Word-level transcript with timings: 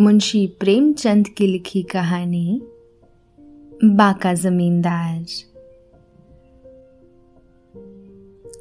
मुंशी 0.00 0.46
प्रेमचंद 0.46 1.28
की 1.28 1.46
लिखी 1.46 1.82
कहानी, 1.82 2.62
बाका 3.84 4.34
जमींदार। 4.34 5.24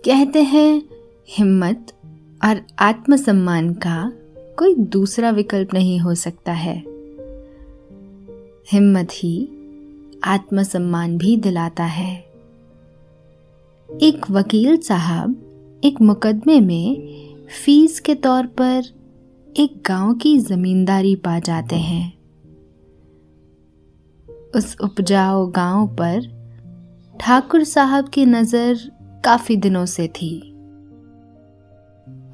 कहते 0.05 0.43
हैं, 0.43 0.83
हिम्मत 1.29 1.93
और 2.45 2.61
आत्मसम्मान 2.79 3.73
का 3.73 4.11
कोई 4.59 4.75
दूसरा 4.75 5.29
विकल्प 5.29 5.73
नहीं 5.73 5.99
हो 5.99 6.15
सकता 6.15 6.53
है। 6.53 6.83
हिम्मत 8.71 9.07
ही 9.11 9.49
आत्मसम्मान 10.23 11.17
भी 11.17 11.37
दिलाता 11.37 11.85
है। 11.85 12.25
एक 14.01 14.31
वकील 14.31 14.77
साहब 14.77 15.35
एक 15.83 16.01
मुकदमे 16.01 16.59
में 16.59 16.95
फ़ीस 17.65 17.99
के 17.99 18.15
तौर 18.15 18.45
पर 18.45 19.02
एक 19.57 19.83
गाँव 19.87 20.13
की 20.13 20.39
जमींदारी 20.39 21.15
पा 21.15 21.39
जाते 21.39 21.75
हैं। 21.75 22.13
उस 24.55 24.77
उपजाऊ 24.83 25.47
गाँव 25.47 25.87
पर 25.87 26.21
ठाकुर 27.19 27.63
साहब 27.63 28.09
की 28.09 28.25
नज़र 28.25 28.79
काफ़ी 29.25 29.57
दिनों 29.57 29.85
से 29.85 30.07
थी। 30.07 30.39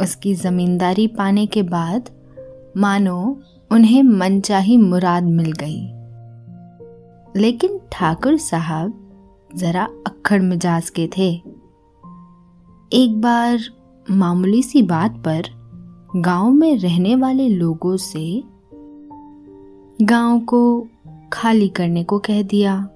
उसकी 0.01 0.35
जमींदारी 0.35 1.07
पाने 1.07 1.45
के 1.45 1.63
बाद 1.63 2.09
मानो 2.77 3.41
उन्हें 3.71 4.03
मनचाही 4.03 4.77
मुराद 4.77 5.23
मिल 5.23 5.51
गई। 5.51 5.81
लेकिन 7.41 7.79
ठाकुर 7.91 8.37
साहब 8.37 8.99
जरा 9.55 9.83
अक्खड़ 9.83 10.41
मिजाज 10.41 10.89
के 10.89 11.09
थे। 11.17 11.31
एक 12.93 13.21
बार 13.21 13.59
मामूली 14.11 14.63
सी 14.63 14.81
बात 14.81 15.11
पर 15.11 15.58
गाँव 16.15 16.51
में 16.51 16.77
रहने 16.77 17.15
वाले 17.15 17.49
लोगों 17.49 17.97
से 17.97 18.43
गाँव 20.01 20.39
को 20.39 20.87
खाली 21.33 21.69
करने 21.69 22.03
को 22.03 22.19
कह 22.19 22.41
दिया। 22.41 22.89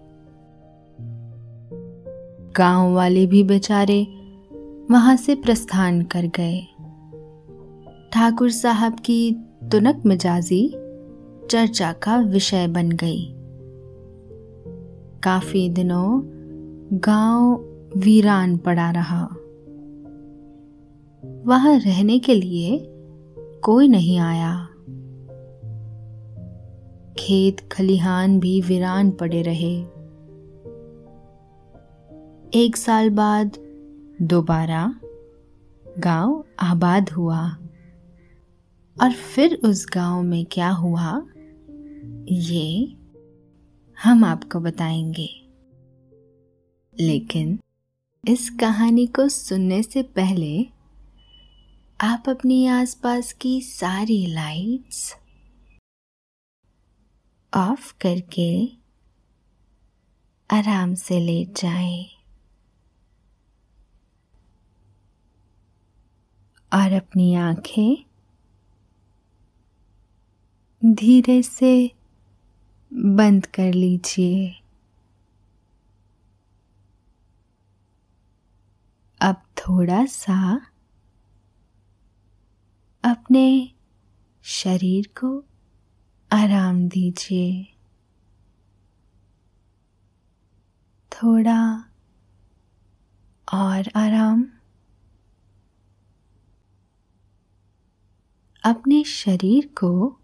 गाँव 2.58 2.94
वाले 2.94 3.26
भी 3.26 3.44
बेचारे 3.44 4.08
वहाँ 4.92 5.16
से 5.16 5.36
प्रस्थान 5.36 6.02
कर 6.02 6.26
गए। 6.26 6.62
ठाकुर 8.14 8.52
साहब 8.52 8.94
की 8.94 9.32
तुनक 9.72 10.04
मिजाजी 10.06 10.70
चर्चा 11.50 11.94
का 11.94 12.18
विषय 12.18 12.68
बन 12.68 12.90
गई। 12.90 13.34
काफ़ी 15.24 15.70
दिनों 15.70 16.22
गाँव 17.00 17.66
वीरान 17.98 18.58
पड़ा 18.58 18.92
रहा। 18.92 19.24
वहाँ 21.46 21.80
रहने 21.80 22.20
के 22.20 22.36
लिए 22.36 22.90
कोई 23.64 23.88
नहीं 23.88 24.20
आया। 24.20 24.66
खेत 27.18 27.70
खलिहान 27.72 28.40
भी 28.40 28.62
वीरान 28.62 29.12
पड़े 29.12 29.42
रहे। 29.42 29.82
एक 32.64 32.78
साल 32.78 33.10
बाद 33.10 33.58
दोबारा 34.22 34.96
गाँव 36.00 36.46
आबाद 36.60 37.10
हुआ। 37.10 37.50
और 39.02 39.12
फिर 39.12 39.60
उस 39.66 39.88
गाँव 39.94 40.24
में 40.24 40.46
क्या 40.52 40.70
हुआ, 40.70 41.26
ये 42.32 42.96
हम 44.04 44.26
आपको 44.26 44.60
बताएँगे। 44.60 45.30
लेकिन 47.00 47.60
इस 48.28 48.50
कहानी 48.50 49.08
को 49.08 49.30
सुनने 49.30 49.84
से 49.84 50.04
पहले 50.04 50.73
आप 52.04 52.24
अपनी 52.30 52.68
आसपास 52.68 53.34
की 53.34 53.62
सारी 53.62 54.26
लाइट्स 54.26 55.16
ऑफ़ 57.54 57.94
करके 58.02 58.68
आराम 60.58 60.96
से 60.96 61.20
लेट 61.20 61.60
जाएँ। 61.62 62.06
और 66.74 66.92
अपनी 66.92 67.36
आँखें 67.36 68.06
धीरे 70.86 71.44
से 71.44 71.92
बंद 72.94 73.46
कर 73.46 73.74
लीजिए। 73.74 74.62
अब 79.22 79.36
थोड़ा 79.58 80.06
सा 80.06 80.73
अपने 83.04 83.72
शरीर 84.44 85.08
को 85.08 85.46
आराम 86.32 86.88
दीजिए। 86.88 87.64
थोड़ा 91.12 91.86
और 93.54 93.92
आराम। 93.96 94.46
अपने 98.64 99.04
शरीर 99.04 99.68
को 99.68 100.20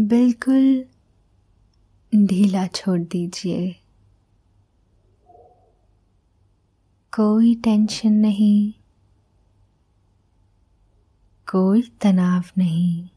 बिल्कुल 0.00 0.84
ढीला 2.26 2.66
छोड़ 2.66 3.00
दीजिए। 3.00 3.72
कोई 7.14 7.54
टेंशन 7.54 8.12
नहीं। 8.12 8.83
कोई 11.54 11.82
तनाव 11.82 12.44
नहीं। 12.58 13.08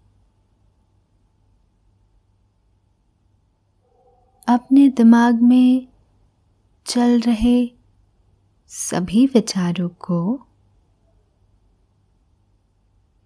अपने 4.48 4.90
दिमाग 4.90 5.42
में 5.42 5.88
चल 6.86 7.20
रहे 7.20 7.72
सभी 8.68 9.26
विचारों 9.26 9.90
को, 9.90 10.48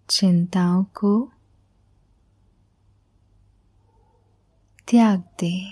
चिंताओं 0.10 0.84
को 0.84 1.32
त्याग 4.88 5.20
दे। 5.40 5.72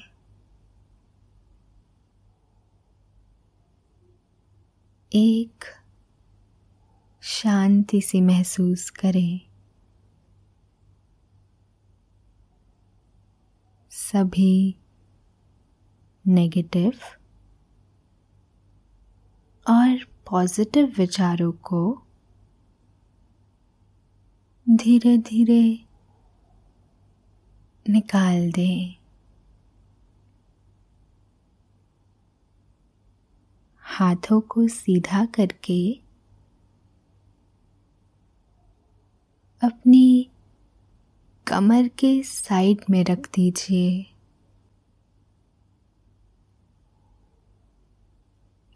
एक 5.14 5.79
शांति 7.32 8.02
से 8.02 8.22
महसूस 8.22 8.90
करें। 8.90 9.40
सभी 13.90 14.76
नेगेटिव 16.28 16.92
और 19.70 19.98
पॉजिटिव 20.30 20.94
विचारों 20.98 21.52
को 21.52 22.02
धीरे 24.70 25.18
धीरे 25.18 25.86
निकाल 27.90 28.52
दें। 28.52 28.96
हाथों 33.80 34.42
को 34.42 34.68
सीधा 34.68 35.26
करके 35.26 36.09
अपनी 39.64 40.30
कमर 41.48 41.88
के 41.88 42.24
साइड 42.24 42.82
में 42.90 43.04
रख 43.04 43.30
दीजिए। 43.36 44.06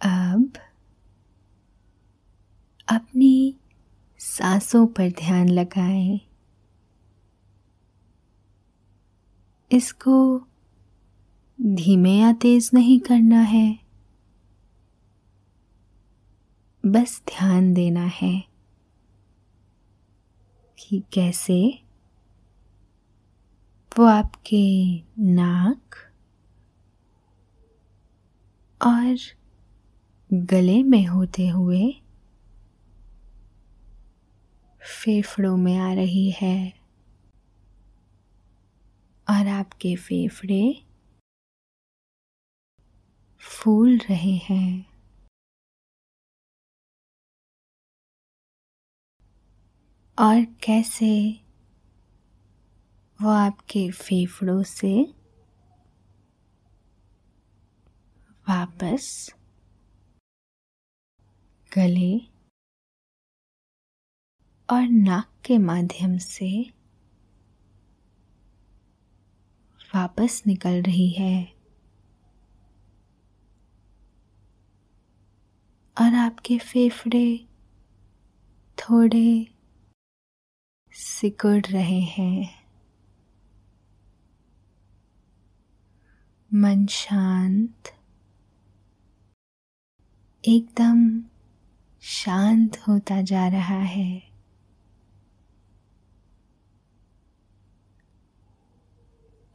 अब 0.01 0.53
अपनी 2.88 3.56
सांसों 4.19 4.88
पर 4.88 5.09
ध्यान 5.09 5.50
लगाएँ। 5.50 6.19
इसको 9.71 10.39
धीमे 11.62 12.12
या 12.12 12.33
तेज 12.33 12.69
नहीं 12.74 13.00
करना 13.00 13.41
है। 13.41 13.80
बस 16.85 17.21
ध्यान 17.27 17.74
देना 17.74 18.06
है। 18.06 18.52
कि 20.83 21.03
कैसे? 21.13 21.83
वो 24.00 24.06
आपके 24.06 24.95
नाक 25.19 25.95
और 28.81 29.18
गले 30.33 30.83
में 30.83 31.06
होते 31.06 31.47
हुए 31.47 31.94
फेफड़ों 34.81 35.57
में 35.57 35.77
आ 35.77 35.94
रही 35.94 36.31
है 36.31 36.74
और 39.30 39.47
आपके 39.47 39.95
फेफड़े 39.95 40.83
फूल 43.39 43.97
रहे 43.97 44.35
हैं। 44.35 44.93
और 50.23 50.45
कैसे 50.45 51.39
वो 53.21 53.29
आपके 53.29 53.91
फेफड़ों 53.91 54.63
से 54.63 55.13
वापस 58.49 59.33
गले 61.75 62.21
और 64.69 64.87
नाक 64.87 65.29
के 65.45 65.57
माध्यम 65.57 66.17
से 66.17 66.73
वापस 69.95 70.43
निकल 70.47 70.81
रही 70.81 71.09
है। 71.09 71.53
और 76.01 76.13
आपके 76.15 76.57
फेफड़े 76.57 77.47
थोड़े 78.77 79.52
सिकुड़ 80.95 81.72
रहे 81.72 82.00
हैं। 82.00 82.63
मन 86.54 86.86
शांत। 86.86 87.95
एकदम 90.48 91.24
शांत 92.01 92.78
होता 92.88 93.22
जा 93.22 93.48
रहा 93.48 93.80
है। 93.80 94.24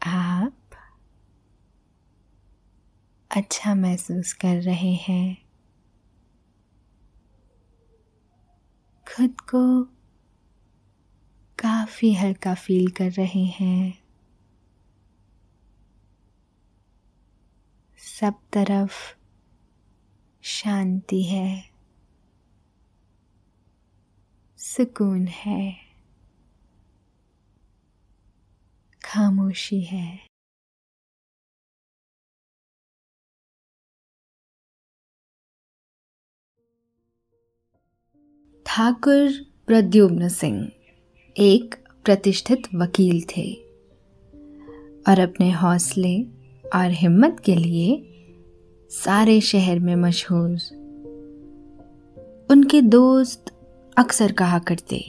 आप 0.07 0.55
अच्छा 3.31 3.75
महसूस 3.75 4.33
कर 4.33 4.63
रहे 4.63 4.95
हैं। 4.95 5.49
खुद 9.17 9.41
को 9.41 9.98
काफ़ी 11.89 12.13
हल्का 12.15 12.55
फील 12.55 12.91
कर 12.91 13.11
रहे 13.11 13.45
हैं। 13.45 13.99
सब 17.99 18.35
तरफ़ 18.53 18.95
शांति 20.43 21.23
है। 21.23 21.71
सुकून 24.59 25.27
है। 25.27 25.77
खामोशी 29.05 29.81
है। 29.81 30.29
ठाकुर 38.67 39.47
प्रद्युम्न 39.67 40.29
सिंह। 40.29 40.78
एक 41.41 41.75
प्रतिष्ठित 42.05 42.63
वकील 42.75 43.21
थे 43.21 43.53
और 45.09 45.21
अपने 45.21 45.51
हौसले 45.51 46.23
और 46.75 46.91
हिम्मत 46.91 47.37
के 47.45 47.55
लिए 47.57 48.03
सारे 48.91 49.41
शहर 49.41 49.79
में 49.79 49.97
मशहूर 49.97 50.51
उनके 52.51 52.81
दोस्त 52.81 53.53
अक्सर 53.97 54.33
कहा 54.33 54.59
करते 54.59 55.05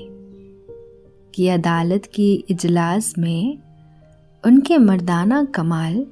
कि 1.33 1.47
अदालत 1.47 2.05
की 2.05 2.33
इजलास 2.49 3.13
में 3.17 3.57
उनके 4.45 4.77
मर्दाना 4.77 5.43
कमाल 5.43 6.05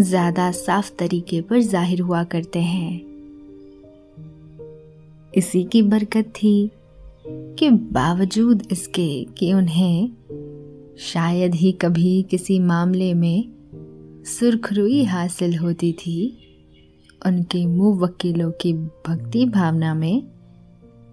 ज़्यादा 0.00 0.50
साफ़ 0.52 0.92
तरीके 0.98 1.40
पर 1.40 1.60
ज़ाहिर 1.60 2.00
हुआ 2.00 2.24
करते 2.24 2.58
हैं। 2.58 3.00
इसी 5.34 5.64
की 5.64 5.82
बरकत 5.82 6.24
थी 6.24 6.70
कि 7.58 7.70
बावजूद 7.70 8.62
इसके 8.72 9.24
कि 9.24 9.52
उन्हें 9.52 10.12
शायद 10.98 11.54
ही 11.54 11.72
कभी 11.72 12.22
किसी 12.22 12.58
मामले 12.58 13.14
में 13.14 13.52
सुरखरुई 14.26 15.04
हासिल 15.04 15.58
होती 15.58 15.92
थी, 15.92 16.38
उनके 17.26 17.66
मुँह 17.66 17.98
वकीलों 17.98 18.50
की 18.50 18.72
भक्ति 18.74 19.46
भावना 19.46 19.94
में 19.94 20.22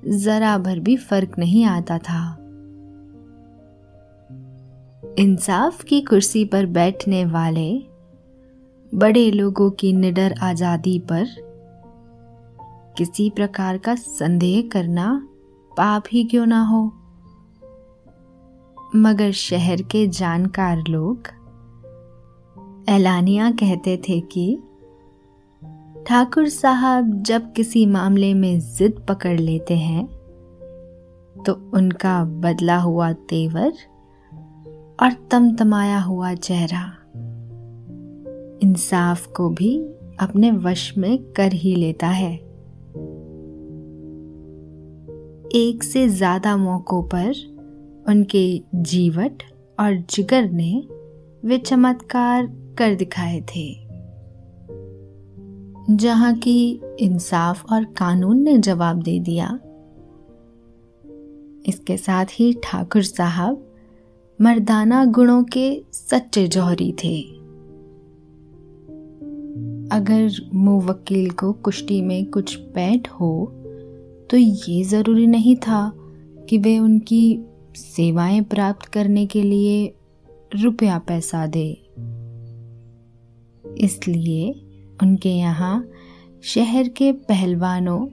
जरा 0.08 0.58
भर 0.58 0.80
भी 0.80 0.98
फ़र्क 0.98 1.40
नहीं 1.40 1.66
आता 1.66 1.98
था। 1.98 2.38
इंसाफ 5.20 5.84
की 5.84 6.02
कुर्सी 6.02 6.46
पर 6.46 6.66
बैठने 6.66 7.26
वाले 7.26 7.84
बड़े 8.96 9.32
लोगों 9.32 9.72
की 9.72 9.94
निडर 9.94 10.36
आज़ादी 10.42 11.00
पर 11.00 11.28
किसी 12.98 13.30
प्रकार 13.30 13.78
का 13.78 13.96
संदेह 13.96 14.70
करना 14.72 15.28
पाप 15.78 16.04
ही 16.12 16.24
क्यों 16.24 16.46
ना 16.46 16.66
हो? 16.66 16.94
मगर 18.96 19.32
शहर 19.32 19.82
के 19.82 20.08
जानकार 20.08 20.78
लोग 20.78 21.24
एलानिया 22.90 23.52
कहते 23.52 23.98
थे 23.98 24.20
कि 24.20 24.60
ठाकुर 26.08 26.50
साहब 26.50 27.24
जब 27.24 27.54
किसी 27.54 27.86
मामले 27.86 28.34
में 28.34 28.60
जिद 28.60 29.06
पकड़ 29.10 29.40
लेते 29.40 29.78
हैं 29.78 30.06
तो 31.46 31.72
उनका 31.74 32.24
बदला 32.24 32.78
हुआ 32.78 33.14
तेवर 33.14 33.74
और 35.00 35.28
तमतमाया 35.32 36.00
हुआ 36.00 36.34
चेहरा 36.34 36.98
इंसाफ 38.64 39.28
को 39.28 39.50
भी 39.50 39.80
अपने 40.20 40.52
वश 40.52 40.98
में 40.98 41.24
कर 41.24 41.54
ही 41.54 41.76
लेता 41.76 42.08
है। 42.08 42.47
एक 45.56 45.84
से 45.84 46.08
ज़्यादा 46.10 46.58
मौक़ों 46.58 47.04
पर 47.04 47.30
उनके 48.10 48.62
जीवट 48.76 49.44
और 49.80 49.96
जिगर 49.96 50.50
ने 50.50 50.88
वे 51.46 51.58
चमत्कार 51.58 52.48
कर 52.78 52.96
दिखाए 52.96 53.42
थे। 53.42 53.74
जहाँ 55.96 56.34
की 56.34 56.82
इंसाफ 57.00 57.72
और 57.72 57.84
कानून 57.84 58.44
ने 58.44 58.58
जवाब 58.58 59.02
दे 59.02 59.20
दिया। 59.20 59.60
इसके 61.66 61.98
साथ 61.98 62.26
ही 62.32 62.54
ठाकुर 62.64 63.04
साहब 63.04 63.64
मर्दाना 64.42 65.06
गुणों 65.06 65.44
के 65.44 65.82
सच्चे 65.94 66.48
जौहरी 66.48 66.92
थे। 66.92 67.22
अगर 69.92 70.30
मुवक्किल 70.54 71.30
को 71.30 71.54
कुश्ती 71.54 72.02
में 72.02 72.26
कुछ 72.26 72.56
पैठ 72.56 73.08
हो 73.10 73.57
तो 74.30 74.38
ये 74.38 74.84
ज़रूरी 74.84 75.28
नहीं 75.28 75.56
था 75.56 75.94
कि 76.50 76.58
वे 76.58 76.80
उनकी 76.80 77.40
सेवाएँ 77.76 78.42
प्राप्त 78.42 78.86
करने 78.86 79.26
के 79.26 79.44
लिए 79.44 79.94
रुपया 80.56 81.00
पैसा 81.00 81.48
दे। 81.48 81.70
इसलिए 83.78 84.52
उनके 85.04 85.30
यहाँ 85.30 85.90
शहर 86.44 86.88
के 86.88 87.12
पहलवानों 87.12 88.08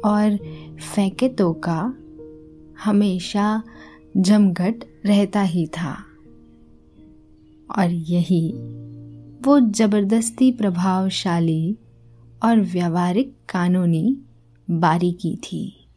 और 0.00 0.36
फैकेतों 0.94 1.54
का 1.54 1.94
हमेशा 2.84 3.62
जमघट 4.16 4.84
रहता 5.06 5.42
ही 5.42 5.66
था। 5.66 5.96
और 7.78 7.90
यही 7.90 8.52
वो 9.44 9.60
ज़बरदस्ती 9.60 10.52
प्रभावशाली 10.52 11.78
और 12.44 12.60
व्यावहारिक 12.60 13.34
कानूनी 13.48 14.18
बारीकी 14.70 15.36
थी, 15.36 15.88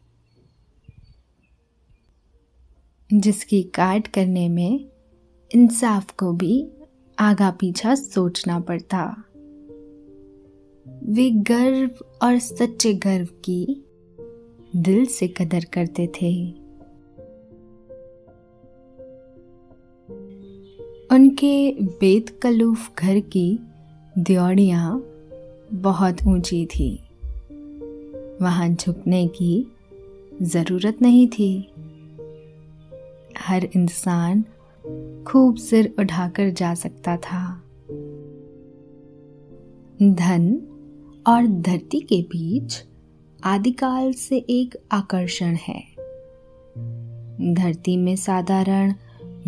जिसकी 3.14 3.62
काट 3.62 4.06
करने 4.06 4.48
में 4.48 4.88
इंसाफ 5.54 6.10
को 6.10 6.32
भी 6.32 6.68
आगा 7.18 7.50
पीछा 7.50 7.94
सोचना 7.94 8.60
पड़ता। 8.60 9.24
वे 11.04 11.30
गर्व 11.30 11.90
और 12.22 12.38
सच्चे 12.38 12.94
गर्व 12.94 13.26
की 13.26 13.84
दिल 14.76 15.06
से 15.06 15.28
कदर 15.28 15.64
करते 15.64 16.06
थे। 16.06 16.50
उनके 21.12 21.72
बेतकलूफ 21.82 22.94
घर 22.94 23.20
की 23.20 23.58
द्योड़ियाँ 24.18 25.00
बहुत 25.72 26.16
ऊँची 26.26 26.66
थी। 26.66 27.07
वहाँ 28.42 28.68
झुकने 28.68 29.26
की 29.28 29.66
ज़रूरत 30.42 31.02
नहीं 31.02 31.28
थी। 31.28 31.72
हर 33.38 33.64
इंसान 33.64 34.44
खूब 35.26 35.56
सिर 35.56 35.94
उठाकर 35.98 36.50
जा 36.50 36.74
सकता 36.74 37.16
था। 37.16 37.62
धन 40.02 40.60
और 41.26 41.46
धरती 41.46 42.00
के 42.00 42.22
बीच 42.22 42.84
आदिकाल 43.44 44.12
से 44.12 44.36
एक 44.36 44.76
आकर्षण 44.92 45.54
है। 45.54 45.80
धरती 47.54 47.96
में 47.96 48.16
साधारण 48.16 48.94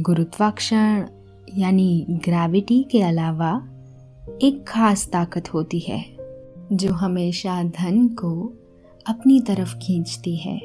गुरुत्वाकर्षण 0.01 1.07
यानी 1.57 2.07
ग्रेविटी 2.11 2.83
के 2.83 3.03
अलावा 3.03 3.53
एक 4.43 4.65
खास 4.69 5.09
ताकत 5.09 5.55
होती 5.55 5.79
है, 5.79 6.17
जो 6.73 6.93
हमेशा 6.93 7.63
धन 7.63 8.09
को 8.09 8.53
अपनी 9.09 9.41
तरफ़ 9.41 9.77
खींचती 9.77 10.37
है। 10.37 10.59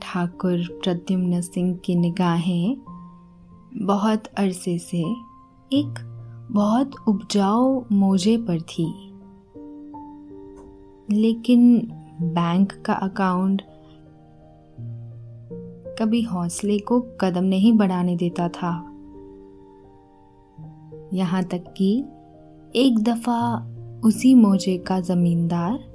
ठाकुर 0.00 0.80
प्रद्युम्न 0.84 1.40
सिंह 1.40 1.76
की 1.76 1.94
निगाहें 1.94 2.76
बहुत 3.74 4.26
अरसे 4.26 4.78
से 4.78 5.00
एक 5.72 6.08
बहुत 6.52 6.90
उपजाऊ 7.08 7.84
मोजे 7.92 8.36
पर 8.36 8.60
थी। 8.60 9.08
लेकिन 11.10 11.78
बैंक 12.22 12.72
का 12.72 12.92
अकाउंट 12.92 13.62
कभी 15.98 16.22
हौसले 16.22 16.78
को 16.78 17.00
कदम 17.00 17.44
नहीं 17.44 17.72
बढ़ाने 17.72 18.16
देता 18.16 18.48
था। 18.48 18.88
यहाँ 21.12 21.42
तक 21.42 21.74
कि 21.76 22.04
एक 22.76 22.98
दफ़ा 23.02 23.68
उसी 24.04 24.34
मोजे 24.34 24.78
का 24.78 25.00
जमींदार 25.00 25.91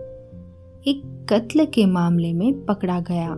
एक 0.88 1.27
कत्ल 1.29 1.65
के 1.65 1.86
मामले 1.86 2.34
में 2.34 2.65
पकड़ा 2.65 3.00
गया। 3.00 3.34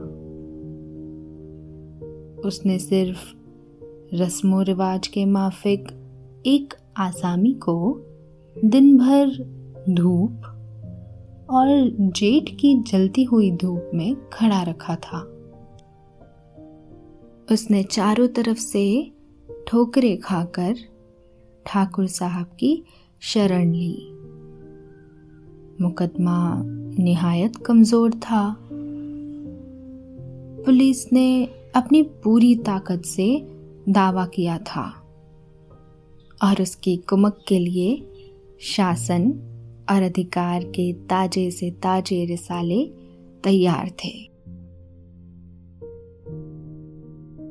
उसने 2.48 2.80
सिर्फ़ 2.80 3.36
रस्मो 4.16 4.62
रिवाज 4.62 5.08
के 5.08 5.26
माफिक 5.26 5.88
एक 6.46 6.74
आसामी 6.98 7.54
को 7.54 8.06
दिन 8.66 8.98
भर 8.98 9.28
धूप 9.90 10.42
और 11.50 11.90
जेठ 12.00 12.50
की 12.50 12.82
जलती 12.82 13.24
हुई 13.24 13.52
धूप 13.52 13.92
में 13.94 14.30
खड़ा 14.30 14.64
रखा 14.64 14.96
था। 14.96 15.36
उसने 17.52 17.84
चारों 17.84 18.28
तरफ़ 18.28 18.58
से 18.58 19.12
ठोकरे 19.68 20.18
खाकर 20.18 20.76
ठाकुर 21.66 22.08
साहब 22.08 22.46
की 22.46 22.84
शरण 23.20 23.74
ली। 23.74 24.12
मुकदमा 25.82 26.64
निहायत 27.00 27.56
कमज़ोर 27.56 28.12
था। 28.14 28.58
पुलिस 30.66 31.14
ने 31.14 31.46
अपनी 31.76 32.04
पूरी 32.04 32.56
ताकत 32.56 33.02
से 33.06 33.46
दावा 33.90 34.26
किया 34.26 34.58
था 34.58 34.84
और 36.44 36.62
उसकी 36.62 36.98
कुमक 36.98 37.44
के 37.48 37.60
लिए 37.60 38.12
शासन 38.62 39.32
और 39.90 40.02
अधिकार 40.02 40.64
के 40.64 40.94
ताजे 40.94 41.52
से 41.52 41.72
ताजे 41.72 42.26
रिसाले 42.26 42.86
तैयार 43.44 43.90
थे। 43.90 44.30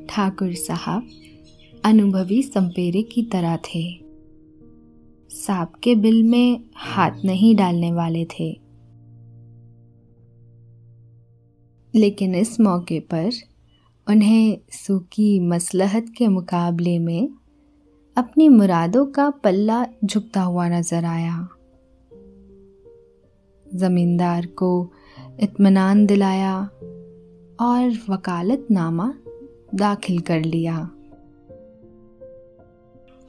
ठाकुर 0.06 0.52
साहब 0.54 1.08
अनुभवी 1.84 2.42
संपेरे 2.42 3.02
की 3.02 3.22
तरह 3.22 3.56
थे। 3.56 4.00
सांप 5.30 5.72
के 5.82 5.94
बिल 5.94 6.22
में 6.22 6.60
हाथ 6.76 7.10
नहीं 7.24 7.56
डालने 7.56 7.92
वाले 7.92 8.24
थे। 8.24 8.67
लेकिन 11.94 12.34
इस 12.34 12.60
मौके 12.60 13.00
पर 13.00 13.30
उन्हें 14.10 14.58
सूखी 14.70 15.40
मसलहत 15.40 16.06
के 16.18 16.28
मुकाबले 16.28 16.98
में 16.98 17.28
अपनी 18.16 18.48
मुरादों 18.48 19.06
का 19.06 19.30
पल्ला 19.30 19.86
झुकता 20.04 20.42
हुआ 20.42 20.68
नज़र 20.68 21.04
आया। 21.04 21.48
जमींदार 23.74 24.46
को 24.46 24.92
इत्मीनान 25.40 26.06
दिलाया 26.06 26.70
और 27.60 27.98
वकालतनामा 28.08 29.14
दाखिल 29.74 30.20
कर 30.20 30.40
लिया। 30.40 30.90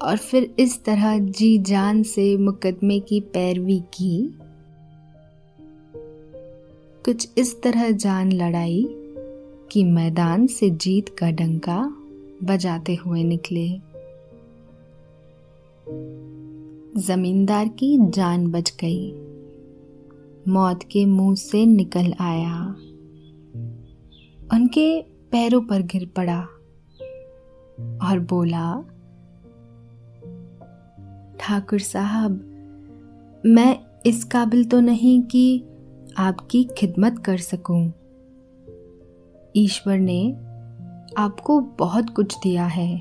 और 0.01 0.18
फिर 0.18 0.56
इस 0.60 0.84
तरह 0.84 1.20
जी 1.20 1.58
जान 1.58 2.04
से 2.04 2.38
मुकदमे 2.38 3.00
की 3.00 3.20
पैरवी 3.20 3.80
की 3.80 4.39
कुछ 7.10 7.30
इस 7.38 7.62
तरह 7.62 7.92
जान 7.92 8.32
लड़ाई 8.32 8.88
कि 9.72 9.84
मैदान 9.84 10.48
से 10.48 10.70
जीत 10.70 11.10
का 11.10 11.32
डंका 11.32 11.94
बजाते 12.44 12.96
हुए 12.96 13.24
निकले। 13.24 13.70
जमींदार 17.01 17.68
की 17.68 17.98
जान 18.10 18.48
बच 18.48 18.74
गई। 18.84 19.12
मौत 20.48 20.84
के 20.84 21.06
मुँह 21.06 21.36
से 21.36 21.66
निकल 21.66 22.13
आया। 22.20 22.66
उनके 24.54 25.01
पैरों 25.01 25.62
पर 25.62 25.82
गिर 25.82 26.12
पड़ा 26.16 26.39
और 28.08 28.20
बोला, 28.20 28.82
ठाकुर 31.39 31.80
साहब, 31.80 32.32
मैं 33.46 33.80
इस 34.06 34.24
काबिल 34.24 34.66
तो 34.66 34.80
नहीं 34.80 35.22
कि 35.22 35.63
आपकी 36.20 36.64
खिदमत 36.78 37.24
कर 37.26 37.38
सकूँ। 37.38 37.94
ईश्वर 39.56 39.98
ने 39.98 40.32
आपको 41.18 41.60
बहुत 41.60 42.10
कुछ 42.10 42.38
दिया 42.44 42.66
है। 42.66 42.96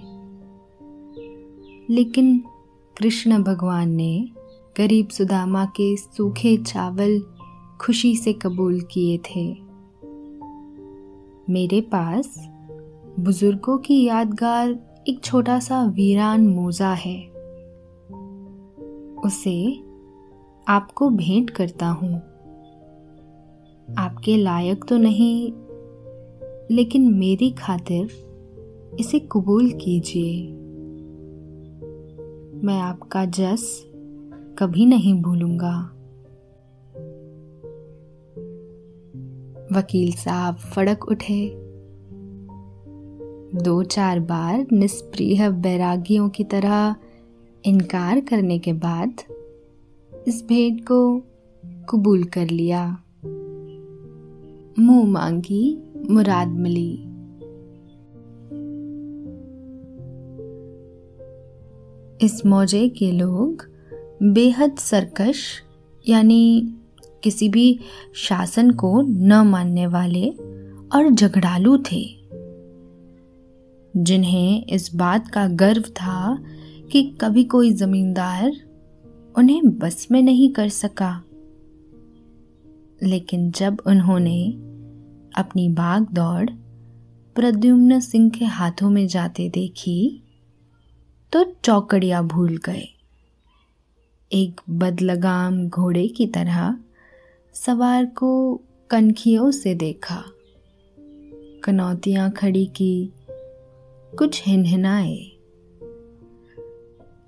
लेकिन 1.90 2.44
कृष्ण 2.96 3.42
भगवान 3.42 3.90
ने 3.90 4.28
गरीब 4.78 5.08
सुदामा 5.08 5.64
के 5.64 5.96
सूखे 5.96 6.56
चावल 6.56 7.22
खुशी 7.80 8.16
से 8.16 8.32
कबूल 8.32 8.80
किए 8.80 9.18
थे। 9.18 9.52
मेरे 11.52 11.80
पास 11.80 12.48
बुज़ुर्गों 13.18 13.78
की 13.78 14.04
यादगार 14.04 14.96
एक 15.08 15.20
छोटा 15.24 15.60
सा 15.60 15.84
वीरान 15.84 16.48
मोजा 16.48 16.92
है। 16.92 17.28
उसे 19.14 19.84
आपको 20.68 21.10
भेंट 21.10 21.50
करता 21.50 21.88
हूँ। 21.88 22.37
आपके 23.96 24.36
लायक 24.36 24.84
तो 24.84 24.96
नहीं, 24.96 25.52
लेकिन 26.70 27.14
मेरी 27.14 27.50
खातिर 27.50 28.08
इसे 29.00 29.18
कबूल 29.18 29.70
कीजिए। 29.70 30.52
मैं 32.64 32.80
आपका 32.80 33.24
जस 33.24 33.84
कभी 34.58 34.86
नहीं 34.86 35.22
भूलूँगा। 35.22 35.94
वकील 39.72 40.12
साहब 40.12 40.56
फड़क 40.56 41.04
उठे। 41.04 41.54
दो 43.64 43.82
चार 43.82 44.20
बार 44.20 44.66
निष्प्रिय 44.72 45.50
बैरागियों 45.50 46.28
की 46.28 46.44
तरह 46.44 46.96
इनकार 47.64 48.20
करने 48.20 48.58
के 48.58 48.72
बाद 48.72 49.14
इस 50.28 50.44
भेंट 50.48 50.80
को 50.80 51.22
कबूल 51.88 52.24
कर 52.24 52.48
लिया। 52.48 53.02
मुँह 54.80 55.08
मांगी, 55.08 55.82
मुराद 56.10 56.48
मिली। 56.48 57.04
इस 62.26 62.46
मौजे 62.46 62.88
के 62.88 63.12
लोग 63.12 63.70
बेहद 64.22 64.76
सरकश, 64.76 65.62
यानी 66.08 66.74
किसी 67.22 67.48
भी 67.48 67.80
शासन 68.14 68.70
को 68.70 69.02
न 69.02 69.32
मानने 69.32 69.86
वाले 69.86 70.28
और 70.94 71.10
झगड़ालू 71.10 71.78
थे। 71.78 72.04
जिन्हें 73.96 74.66
इस 74.66 74.94
बात 74.94 75.28
का 75.28 75.46
गर्व 75.46 75.82
था 75.82 76.42
कि 76.92 77.02
कभी 77.20 77.44
कोई 77.44 77.72
जमींदार 77.72 78.52
उन्हें 79.38 79.78
बस 79.78 80.08
में 80.10 80.22
नहीं 80.22 80.52
कर 80.52 80.68
सका। 80.68 81.24
लेकिन 83.02 83.50
जब 83.50 83.76
उन्होंने 83.86 84.67
अपनी 85.38 85.68
भाग 85.68 86.06
दौड़ 86.12 86.50
प्रद्युम्न 87.34 88.00
सिंह 88.00 88.30
के 88.30 88.44
हाथों 88.44 88.90
में 88.90 89.06
जाते 89.06 89.48
देखी 89.48 90.22
तो 91.32 91.44
चौकड़िया 91.64 92.22
भूल 92.22 92.56
गए। 92.56 92.88
एक 94.32 94.60
बदलगाम 94.70 95.68
घोड़े 95.68 96.08
की 96.08 96.26
तरह 96.26 96.76
सवार 97.54 98.06
को 98.06 98.60
कनखियों 98.90 99.50
से 99.50 99.74
देखा। 99.74 100.24
कनौतियाँ 101.64 102.30
खड़ी 102.30 102.66
की 102.66 103.12
कुछ 104.18 104.42
हिनहिनाए। 104.46 105.16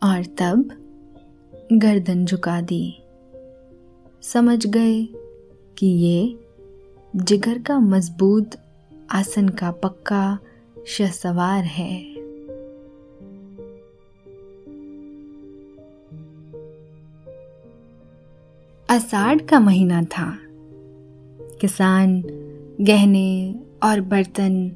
और 0.03 0.25
तब 0.39 0.77
गर्दन 1.73 2.25
झुका 2.25 2.61
दी। 2.61 2.99
समझ 4.23 4.67
गए 4.67 5.09
कि 5.79 5.87
ये 5.87 6.50
जिगर 7.17 7.59
का 7.59 7.79
मज़बूत, 7.79 8.51
आसन 9.11 9.49
का 9.49 9.71
पक्का, 9.71 10.39
शहसवार 10.87 11.65
है। 11.65 12.15
आषाढ़ 18.91 19.43
का 19.43 19.61
महीना 19.61 20.03
था। 20.03 20.39
किसान, 21.61 22.23
गहने 22.81 23.55
और 23.83 24.01
बर्तन 24.01 24.69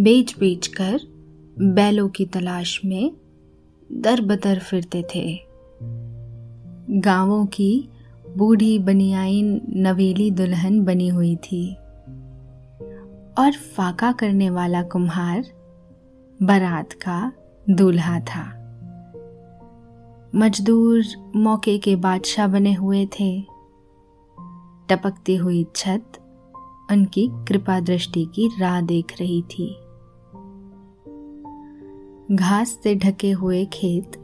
बेच 0.00 0.38
बेच 0.38 0.66
कर 0.66 1.00
बैलों 1.58 2.08
की 2.08 2.26
तलाश 2.26 2.80
में 2.84 3.12
दर 3.92 4.20
बदर 4.20 4.58
फिरते 4.58 5.02
थे। 5.14 5.40
गाँवों 7.00 7.46
की 7.46 7.88
बूढ़ी 8.36 8.78
बनियाइन 8.78 9.60
नवेली 9.68 10.30
दुल्हन 10.30 10.84
बनी 10.84 11.08
हुई 11.08 11.36
थी। 11.36 11.74
और 13.38 13.52
फाका 13.76 14.12
करने 14.12 14.50
वाला 14.50 14.82
कुम्हार 14.82 15.44
बारात 16.42 16.92
का 16.92 17.32
दूल्हा 17.70 18.20
था। 18.20 18.56
मजदूर 20.34 21.04
मौके 21.36 21.78
के 21.78 21.96
बादशाह 21.96 22.46
बने 22.46 22.72
हुए 22.72 23.06
थे। 23.06 23.42
टपकती 24.88 25.36
हुई 25.36 25.66
छत 25.76 26.12
उनकी 26.90 27.28
कृपा 27.48 27.80
दृष्टि 27.80 28.24
की 28.24 28.50
राह 28.60 28.80
देख 28.80 29.14
रही 29.20 29.42
थी। 29.42 29.76
घास 32.36 32.80
से 32.82 32.94
ढके 32.94 33.30
हुए 33.30 33.64
खेत 33.64 34.16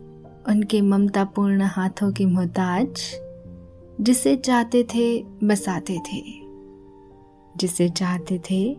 उनके 0.48 0.80
ममतापूर्ण 0.80 1.62
हाथों 1.62 2.12
की 2.12 2.24
मोहताज 2.24 3.20
जिसे 4.00 4.36
चाहते 4.36 4.82
थे, 4.82 5.22
बसाते 5.44 5.98
थे। 5.98 6.22
जिसे 7.56 7.88
चाहते 7.88 8.38
थे, 8.50 8.76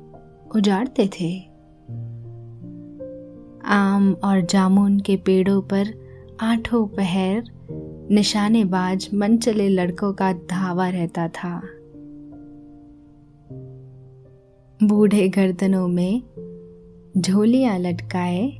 उजाड़ते 0.56 1.08
थे। 1.08 1.40
आम 3.66 4.18
और 4.24 4.42
जामुन 4.42 5.00
के 5.00 5.18
पेड़ों 5.18 5.62
पर 5.62 5.88
आठों 6.42 6.88
पहर, 6.88 7.44
निशानेबाज 8.12 9.10
मनचले 9.14 9.70
लड़कों 9.70 10.14
का 10.14 10.34
धावा 10.34 10.90
रहता 10.90 11.28
था। 11.28 11.62
बूढ़े 14.84 15.30
गर्दनों 15.30 15.88
में 15.88 16.22
झोलियाँ 17.18 17.80
लटकाए, 17.80 18.52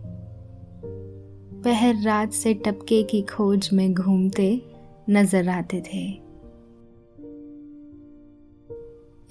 पहर 1.64 2.02
रात 2.02 2.32
से 2.32 2.54
टपके 2.54 3.04
की 3.04 3.22
खोज 3.22 3.70
में 3.74 3.94
घूमते 3.94 4.62
नज़र 5.10 5.50
आते 5.50 5.82
थे। 5.82 6.27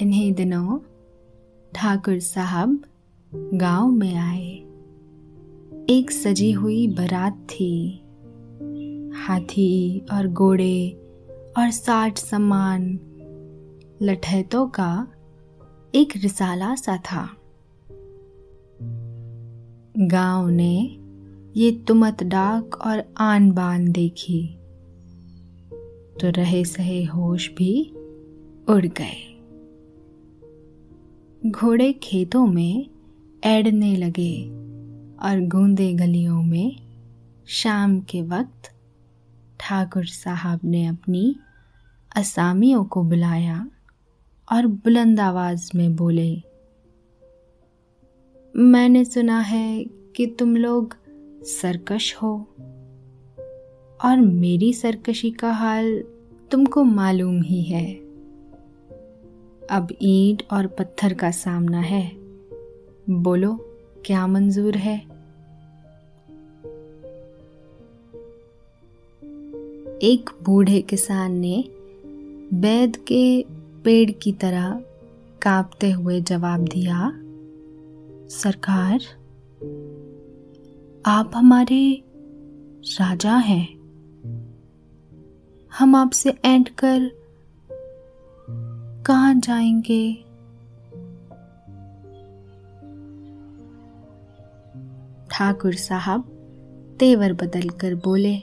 इन्हीं 0.01 0.33
दिनों 0.33 0.79
ठाकुर 1.75 2.19
साहब 2.19 2.83
गाँव 3.35 3.91
में 3.91 4.15
आए। 4.15 4.49
एक 5.91 6.11
सजी 6.11 6.53
हुई 6.53 6.89
बारात 6.89 7.47
थी। 7.51 8.03
हाथी 9.15 10.07
और 10.13 10.29
घोड़े 10.29 10.91
और 11.59 11.71
साठ 11.71 12.19
सम्मान 12.19 12.99
लठैतों 14.03 14.69
का 14.69 15.09
एक 15.95 16.13
रिसाला 16.17 16.75
सा 16.75 16.97
था। 16.97 17.37
गाँव 19.99 20.49
ने 20.49 20.99
ये 21.61 21.85
तुमत 21.89 22.23
डाक 22.23 22.75
और 22.87 23.05
आन 23.17 23.51
बान 23.51 23.93
देखी। 23.93 24.47
तो 26.21 26.31
रहे 26.31 26.65
सहे 26.65 27.05
होश 27.05 27.51
भी 27.51 27.93
उड़ 28.69 28.87
गए। 28.87 29.26
घोड़े 31.47 31.93
खेतों 31.93 32.47
में 32.47 32.89
एड़ने 33.45 33.97
लगे 33.97 34.45
और 35.23 35.41
गूंदे 35.49 35.93
गलियों 35.93 36.43
में 36.43 36.77
शाम 37.47 38.01
के 38.01 38.23
वक्त 38.23 38.71
ठाकुर 39.61 40.07
साहब 40.07 40.61
ने 40.65 40.87
अपनी 40.87 41.37
असामियों 42.17 42.85
को 42.85 43.03
बुलाया 43.03 43.71
और 44.53 44.67
बुलंद 44.67 45.21
आवाज़ 45.21 45.71
में 45.75 45.97
बोले, 45.97 46.43
मैंने 48.57 49.05
सुना 49.05 49.41
है 49.41 49.85
कि 49.85 50.27
तुम 50.27 50.57
लोग 50.57 50.97
सरकश 51.43 52.15
हो 52.15 52.49
और 54.05 54.21
मेरी 54.21 54.73
सरकशी 54.73 55.31
का 55.31 55.53
हाल 55.53 56.05
तुमको 56.51 56.85
मालूम 56.85 57.43
ही 57.43 57.63
है। 57.63 58.06
अब 59.71 59.89
ईंट 60.03 60.43
और 60.53 60.67
पत्थर 60.67 61.15
का 61.15 61.31
सामना 61.31 61.81
है। 61.81 62.13
बोलो, 63.11 63.57
क्या 64.05 64.27
मंजूर 64.27 64.77
है? 64.77 64.99
एक 69.99 70.31
बूढ़े 70.43 70.81
किसान 70.81 71.33
ने 71.33 71.65
बैद 72.55 72.97
के 72.97 73.45
पेड़ 73.85 74.11
की 74.11 74.33
तरह 74.33 74.85
कांपते 75.43 75.91
हुए 75.91 76.21
जवाब 76.21 76.61
दिया, 76.65 77.13
सरकार, 78.29 79.01
आप 81.07 81.31
हमारे 81.35 82.03
राजा 82.87 83.37
हैं। 83.37 83.77
हम 85.79 85.95
आपसे 85.95 86.31
एंट 86.45 86.69
कर 86.69 87.26
कहा 89.07 89.33
जाएँगे? 89.33 90.25
ठाकुर 95.31 95.75
साहब 95.75 96.23
तेवर 97.01 97.33
बदल 97.33 97.69
कर 97.69 97.95
बोले 97.95 98.37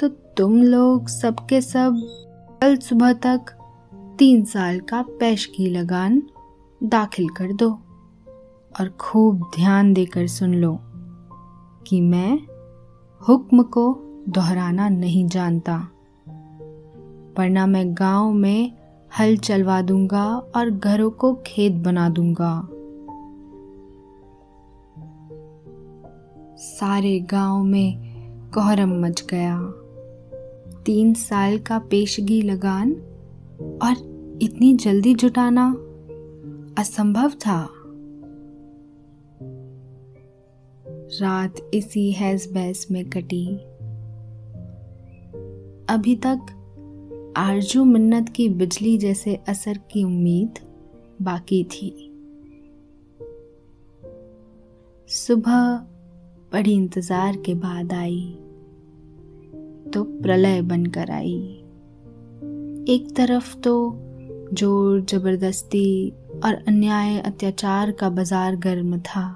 तो 0.00 0.08
तुम 0.08 0.62
लोग 0.62 1.08
सबके 1.08 1.60
सब 1.60 2.02
कल 2.62 2.76
सुबह 2.76 3.12
तक 3.12 3.40
तीन 4.18 4.44
साल 4.44 4.80
का 4.80 5.02
पेश 5.02 5.44
की 5.46 5.66
लगान 5.66 6.22
दाखिल 6.82 7.28
कर 7.28 7.52
दो 7.52 7.70
और 8.80 8.88
खूब 8.88 9.50
ध्यान 9.56 9.92
देकर 9.92 10.26
सुन 10.26 10.54
लो 10.54 10.78
कि 11.86 12.00
मैं 12.00 12.38
हुक्म 13.28 13.62
को 13.62 14.02
दोहराना 14.28 14.88
नहीं 14.88 15.26
जानता। 15.26 15.88
वरना 17.38 17.66
मैं 17.66 17.94
गाँव 17.94 18.32
में 18.32 18.85
हल 19.18 19.36
चलवा 19.36 19.82
दूँगा 19.82 20.38
और 20.38 20.70
घरों 20.70 21.10
को 21.10 21.34
खेत 21.46 21.72
बना 21.72 22.08
दूँगा। 22.08 22.68
सारे 26.58 27.20
गाँव 27.20 27.64
में 27.64 27.98
कोहरम 28.54 29.00
मच 29.00 29.26
गया। 29.30 29.62
तीन 30.86 31.14
साल 31.14 31.58
का 31.58 31.78
पेशगी 31.78 32.42
लगान 32.42 32.92
और 33.82 34.16
इतनी 34.42 34.74
जल्दी 34.74 35.14
जुटाना 35.14 35.70
असंभव 36.78 37.30
था। 37.30 37.68
रात 41.22 41.70
इसी 41.74 42.12
हैज़ 42.12 42.54
बैस 42.54 42.86
में 42.90 43.10
कटी। 43.10 43.56
अभी 45.94 46.16
तक 46.16 46.55
आरज़ू 47.36 47.84
मिन्नत 47.84 48.28
की 48.28 48.48
बिजली 48.48 48.96
जैसे 48.98 49.34
असर 49.48 49.78
की 49.90 50.04
उम्मीद 50.04 50.58
बाकी 51.22 51.62
थी। 51.64 51.88
सुबह 55.08 55.76
बड़ी 56.52 56.72
इंतज़ार 56.72 57.36
के 57.36 57.54
बाद 57.54 57.92
आई 57.92 58.20
तो 59.94 60.02
प्रलय 60.22 60.62
बनकर 60.62 61.10
आई। 61.10 61.36
एक 62.88 63.12
तरफ़ 63.16 63.54
तो 63.56 63.74
ज़ोर 64.52 65.00
ज़बरदस्ती 65.00 66.10
और 66.44 66.54
अन्याय 66.68 67.18
अत्याचार 67.20 67.92
का 67.92 68.08
बाज़ार 68.10 68.56
गर्म 68.56 68.98
था 69.00 69.28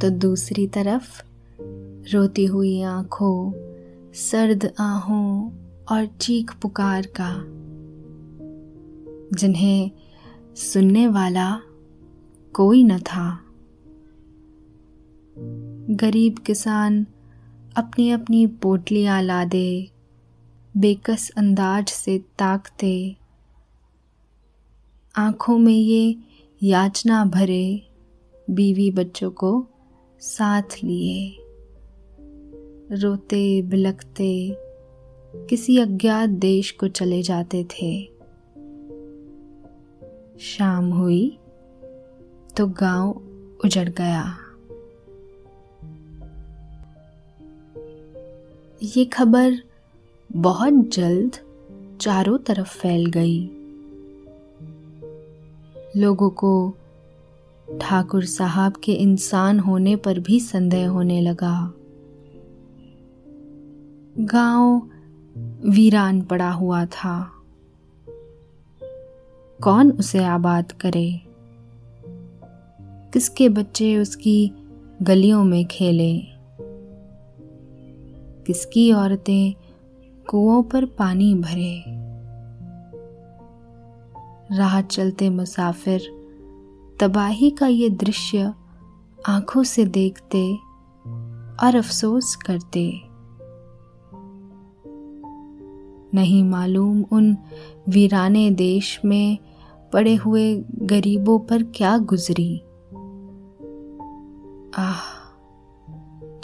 तो 0.00 0.10
दूसरी 0.18 0.66
तरफ़ 0.66 1.22
रोती 2.12 2.44
हुई 2.46 2.80
आँखों 2.82 3.52
सर्द 4.16 4.74
आहों 4.80 5.50
और 5.84 6.06
चीख 6.06 6.54
पुकार 6.54 7.06
का। 7.20 7.36
जिन्हें 9.38 9.90
सुनने 10.56 11.08
वाला 11.08 11.60
कोई 12.54 12.84
न 12.84 12.98
था। 12.98 13.40
गरीब 15.90 16.38
किसान 16.38 17.06
अपनी 17.76 18.10
अपनी 18.10 18.46
पोटलियाँ 18.46 19.22
लादे, 19.22 19.90
बेकस 20.76 21.30
अंदाज 21.36 21.88
से 21.88 22.18
ताकते। 22.18 23.16
आँखों 25.16 25.58
में 25.58 25.76
ये 25.76 26.16
याचना 26.62 27.24
भरे 27.24 27.88
बीवी 28.50 28.90
बच्चों 28.90 29.30
को 29.30 29.66
साथ 30.20 30.84
लिए। 30.84 31.45
रोते 32.92 33.62
बिलकते 33.62 34.56
किसी 35.36 35.78
अज्ञात 35.78 36.28
देश 36.28 36.70
को 36.70 36.88
चले 36.88 37.22
जाते 37.22 37.64
थे। 37.64 38.04
शाम 40.40 40.92
हुई 40.92 41.38
तो 42.56 42.66
गाँव 42.66 43.22
उजड़ 43.64 43.88
गया। 43.88 44.38
ये 48.82 49.04
खबर 49.04 49.52
बहुत 50.36 50.72
जल्द 50.72 51.36
चारों 52.00 52.38
तरफ़ 52.38 52.78
फैल 52.78 53.06
गई। 53.06 53.50
लोगों 55.96 56.30
को 56.30 56.74
ठाकुर 57.80 58.24
साहब 58.24 58.72
के 58.72 58.92
इंसान 58.92 59.60
होने 59.60 59.96
पर 59.96 60.18
भी 60.18 60.40
संदेह 60.40 60.88
होने 60.88 61.20
लगा। 61.20 61.72
गाँव 64.18 64.90
वीरान 65.70 66.22
पड़ा 66.22 66.50
हुआ 66.50 66.84
था। 66.84 67.32
कौन 69.62 69.90
उसे 69.90 70.24
आबाद 70.24 70.72
करे? 70.72 71.22
किसके 73.12 73.48
बच्चे 73.48 73.98
उसकी 73.98 74.52
गलियों 75.02 75.44
में 75.44 75.64
खेले? 75.66 76.18
किसकी 78.46 78.92
औरतें 78.92 79.54
कुओं 80.30 80.62
पर 80.62 80.84
पानी 80.84 81.34
भरे? 81.34 81.84
राह 84.56 84.80
चलते 84.80 85.30
मुसाफिर 85.30 86.02
तबाही 87.00 87.50
का 87.50 87.66
ये 87.66 87.90
दृश्य 87.90 88.54
आँखों 89.28 89.62
से 89.62 89.84
देखते 89.84 90.54
और 91.62 91.74
अफसोस 91.74 92.36
करते। 92.36 93.05
नहीं 96.14 96.44
मालूम 96.44 97.04
उन 97.12 97.36
वीराने 97.88 98.50
देश 98.50 99.00
में 99.04 99.38
पड़े 99.92 100.14
हुए 100.14 100.64
गरीबों 100.82 101.38
पर 101.38 101.62
क्या 101.62 101.98
गुजरी। 101.98 102.58
आह, 104.78 105.00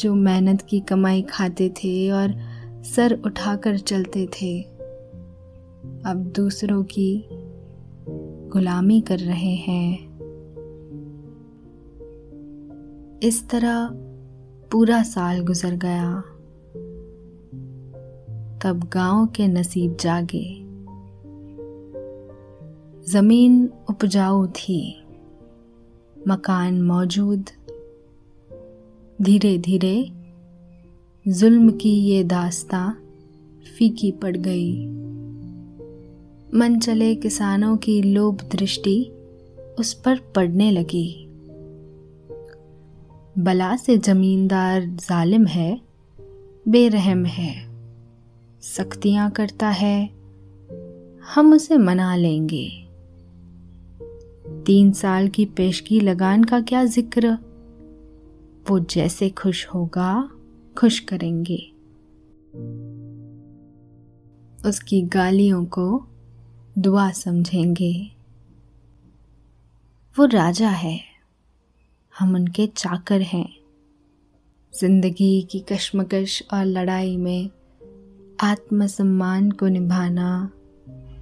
जो 0.00 0.14
मेहनत 0.14 0.62
की 0.62 0.80
कमाई 0.80 1.22
खाते 1.22 1.68
थे 1.68 2.10
और 2.10 2.34
सर 2.84 3.22
उठाकर 3.26 3.78
चलते 3.78 4.26
थे, 4.26 4.62
अब 6.06 6.32
दूसरों 6.36 6.82
की 6.84 7.28
गुलामी 8.52 9.00
कर 9.00 9.18
रहे 9.18 9.54
हैं। 9.54 10.12
इस 13.22 13.48
तरह 13.50 13.88
पूरा 14.72 15.02
साल 15.02 15.40
गुजर 15.40 15.76
गया। 15.76 16.22
तब 18.64 18.88
गाँव 18.92 19.26
के 19.26 19.48
नसीब 19.48 19.96
जागे। 20.00 20.62
ज़मीन 23.12 23.70
उपजाऊ 23.90 24.46
थी, 24.46 25.04
मकान 26.28 26.82
मौजूद। 26.82 27.50
धीरे 29.22 29.58
धीरे 29.58 30.08
जुल्म 31.28 31.70
की 31.70 31.90
ये 31.90 32.24
दास्ता 32.24 32.96
फीकी 33.78 34.12
पड़ 34.12 34.36
गई। 34.36 34.86
मन 36.54 36.78
चले 36.82 37.14
किसानों 37.14 37.76
की 37.76 38.02
लोभ 38.02 38.42
दृष्टि 38.52 39.12
उस 39.78 39.94
पर 39.94 40.18
पड़ने 40.18 40.70
लगी। 40.70 41.26
बला 43.38 43.76
से 43.76 43.98
जमींदार 43.98 44.82
जालिम 44.86 45.46
है, 45.46 45.80
बेरहम 46.68 47.24
है। 47.24 47.71
सख्तियाँ 48.62 49.30
करता 49.30 49.68
है, 49.68 50.06
हम 51.34 51.52
उसे 51.52 51.76
मना 51.76 52.16
लेंगे। 52.16 52.88
तीन 54.66 54.92
साल 54.92 55.28
की 55.28 55.46
पेशगी 55.46 56.00
लगान 56.00 56.44
का 56.44 56.60
क्या 56.60 56.84
ज़िक्र? 56.84 57.38
वो 58.70 58.78
जैसे 58.80 59.30
खुश 59.30 59.66
होगा, 59.66 60.30
खुश 60.78 60.98
करेंगे। 61.00 61.72
उसकी 64.68 65.02
गालियों 65.02 65.64
को 65.64 66.06
दुआ 66.78 67.10
समझेंगे। 67.10 68.10
वो 70.18 70.24
राजा 70.24 70.68
है, 70.68 71.00
हम 72.18 72.34
उनके 72.34 72.66
चाकर 72.66 73.20
हैं। 73.20 73.56
ज़िंदगी 74.80 75.42
की 75.42 75.60
कश्मकश 75.60 76.42
और 76.52 76.64
लड़ाई 76.64 77.16
में 77.16 77.50
आत्मसम्मान 78.40 79.50
को 79.50 79.68
निभाना 79.68 80.50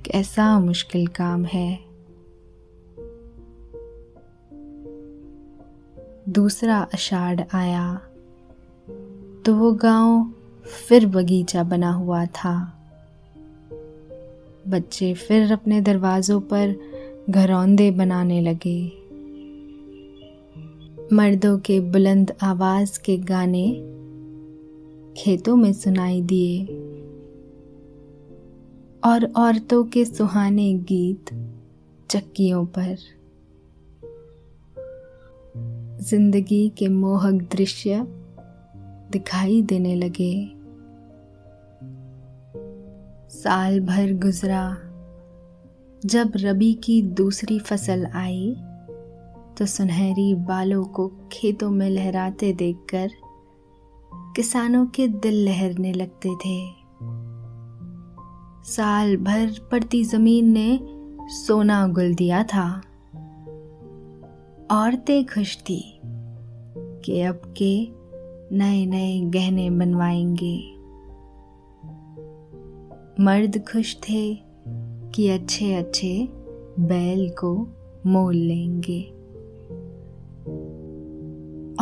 कैसा 0.06 0.60
मुश्किल 0.60 1.06
काम 1.06 1.44
है। 1.44 1.78
दूसरा 6.28 6.80
अषाढ़ 6.94 7.40
आया 7.54 8.00
तो 9.46 9.54
वो 9.54 9.72
गाँव 9.72 10.32
फिर 10.88 11.06
बगीचा 11.06 11.62
बना 11.62 11.92
हुआ 11.92 12.26
था। 12.26 12.76
बच्चे 14.68 15.14
फिर 15.14 15.52
अपने 15.52 15.80
दरवाज़ों 15.80 16.40
पर 16.40 16.74
घरौंदे 17.30 17.90
बनाने 17.90 18.40
लगे। 18.40 18.92
मर्दों 21.12 21.58
के 21.58 21.80
बुलंद 21.80 22.32
आवाज़ 22.42 23.00
के 23.00 23.16
गाने 23.16 23.72
खेतों 25.16 25.56
में 25.56 25.72
सुनाई 25.72 26.22
दिए। 26.22 26.86
और 29.04 29.24
औरतों 29.36 29.84
के 29.84 30.04
सुहाने 30.04 30.74
गीत 30.74 31.30
चक्कियों 32.10 32.66
पर। 32.66 32.96
ज़िंदगी 36.02 36.68
के 36.68 36.88
मोहक 36.88 37.34
दृश्य 37.34 38.06
दिखाई 39.12 39.62
देने 39.62 39.94
लगे। 39.94 40.34
साल 43.30 43.80
भर 43.80 44.12
गुजरा। 44.12 44.76
जब 46.06 46.32
रबी 46.36 46.74
की 46.74 47.02
दूसरी 47.02 47.58
फ़सल 47.58 48.06
आई 48.06 48.56
तो 49.58 49.66
सुनहरी 49.66 50.34
बालों 50.34 50.84
को 50.84 51.08
खेतों 51.32 51.70
में 51.70 51.90
लहराते 51.90 52.52
देखकर 52.52 53.10
किसानों 54.36 54.86
के 54.86 55.08
दिल 55.08 55.44
लहरने 55.44 55.92
लगते 55.92 56.28
थे। 56.28 56.79
साल 58.70 59.16
भर 59.16 59.68
पड़ती 59.72 60.04
ज़मीन 60.04 60.52
ने 60.52 60.80
सोना 61.22 61.86
गुल 61.86 62.14
दिया 62.14 62.44
था। 62.44 62.82
औरतें 64.70 65.24
खुश 65.24 65.56
थी 65.56 66.00
कि 67.04 67.20
अब 67.20 67.54
के 67.62 67.88
नए 68.56 68.86
नए 68.86 69.20
गहने 69.20 69.70
बनवाएँगे। 69.70 70.58
मर्द 73.24 73.64
खुश 73.72 73.96
थे 73.96 74.38
कि 75.14 75.28
अच्छे 75.28 75.74
अच्छे 75.74 76.28
बैल 76.80 77.28
को 77.28 77.68
मोल 78.06 78.36
लेंगे। 78.36 79.02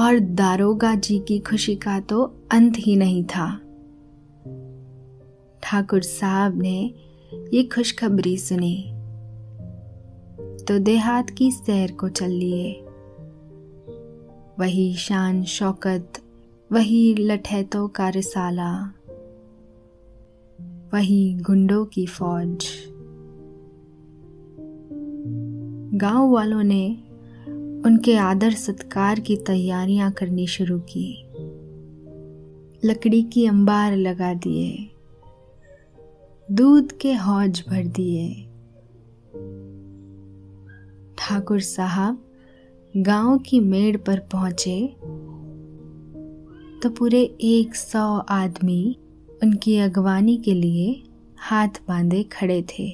और 0.02 0.18
दारोगा 0.20 0.94
जी 0.94 1.18
की 1.18 1.38
खुशी 1.38 1.76
का 1.76 2.00
तो 2.00 2.22
अंत 2.52 2.72
ही 2.76 2.96
नहीं 2.96 3.24
था। 3.24 3.60
ठाकुर 5.70 6.02
साहब 6.02 6.58
ने 6.62 6.94
ये 7.54 7.64
खुशखबरी 7.64 8.36
सुनी। 8.36 8.84
तो 10.64 10.78
देहात 10.78 11.30
की 11.30 11.50
सैर 11.50 11.92
को 11.92 12.08
चल 12.08 12.30
लिए। 12.30 12.80
वही 14.58 14.94
शान 14.94 15.44
शौकत, 15.44 16.12
वही 16.72 17.14
लठैतों 17.14 17.88
का 17.88 18.08
रिसाला। 18.08 18.92
वही 20.94 21.34
गुंडों 21.34 21.84
की 21.84 22.06
फौज। 22.06 22.66
गाँव 25.94 26.30
वालों 26.30 26.62
ने 26.62 26.96
उनके 27.86 28.16
आदर 28.16 28.50
सत्कार 28.50 29.20
की 29.20 29.36
तैयारियाँ 29.36 30.12
करनी 30.12 30.46
शुरू 30.46 30.78
की। 30.78 31.24
लकड़ी 32.84 33.22
की 33.22 33.46
अंबार 33.46 33.96
लगा 33.96 34.34
दिए। 34.34 34.90
दूध 36.52 36.92
के 36.92 37.12
हौज 37.14 37.64
भर 37.68 37.86
दिए। 37.86 38.28
ठाकुर 41.18 41.60
साहब 41.60 42.32
गाँव 42.96 43.38
की 43.38 43.60
मेड़ 43.60 43.96
पर 43.96 44.18
पहुँचे 44.18 44.96
तो 46.82 46.90
पूरे 46.90 47.22
एक 47.40 47.74
सौ 47.74 48.18
आदमी 48.18 48.98
उनकी 49.42 49.76
अगवानी 49.76 50.36
के 50.36 50.54
लिए 50.54 51.02
हाथ 51.38 51.68
बांधे 51.68 52.22
खड़े 52.22 52.62
थे। 52.62 52.88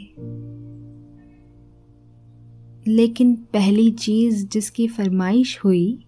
लेकिन 2.90 3.34
पहली 3.34 3.90
चीज़ 3.90 4.46
जिसकी 4.46 4.88
फरमाइश 4.88 5.60
हुई 5.64 6.06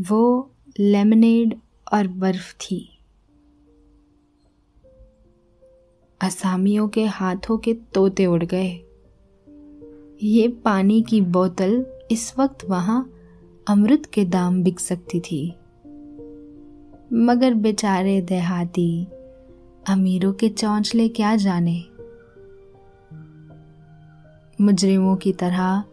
वो 0.00 0.50
लेमनेड 0.80 1.54
और 1.92 2.06
बर्फ़ 2.06 2.54
थी। 2.54 2.91
असामियों 6.22 6.88
के 6.88 7.04
हाथों 7.04 7.58
के 7.58 7.74
तोते 7.74 8.26
उड़ 8.26 8.44
गए। 8.44 8.80
ये 10.22 10.48
पानी 10.48 11.02
की 11.02 11.20
बोतल 11.20 11.86
इस 12.10 12.34
वक्त 12.38 12.64
वहाँ 12.64 13.12
अमृत 13.68 14.06
के 14.06 14.24
दाम 14.24 14.62
बिक 14.62 14.80
सकती 14.80 15.20
थी। 15.20 15.54
मगर 17.12 17.54
बेचारे 17.54 18.20
देहाती, 18.20 19.06
अमीरों 19.88 20.32
के 20.32 20.48
चौंचले 20.48 21.08
क्या 21.08 21.36
जाने? 21.36 21.84
मुजरिमों 24.60 25.16
की 25.16 25.32
तरह 25.32 25.84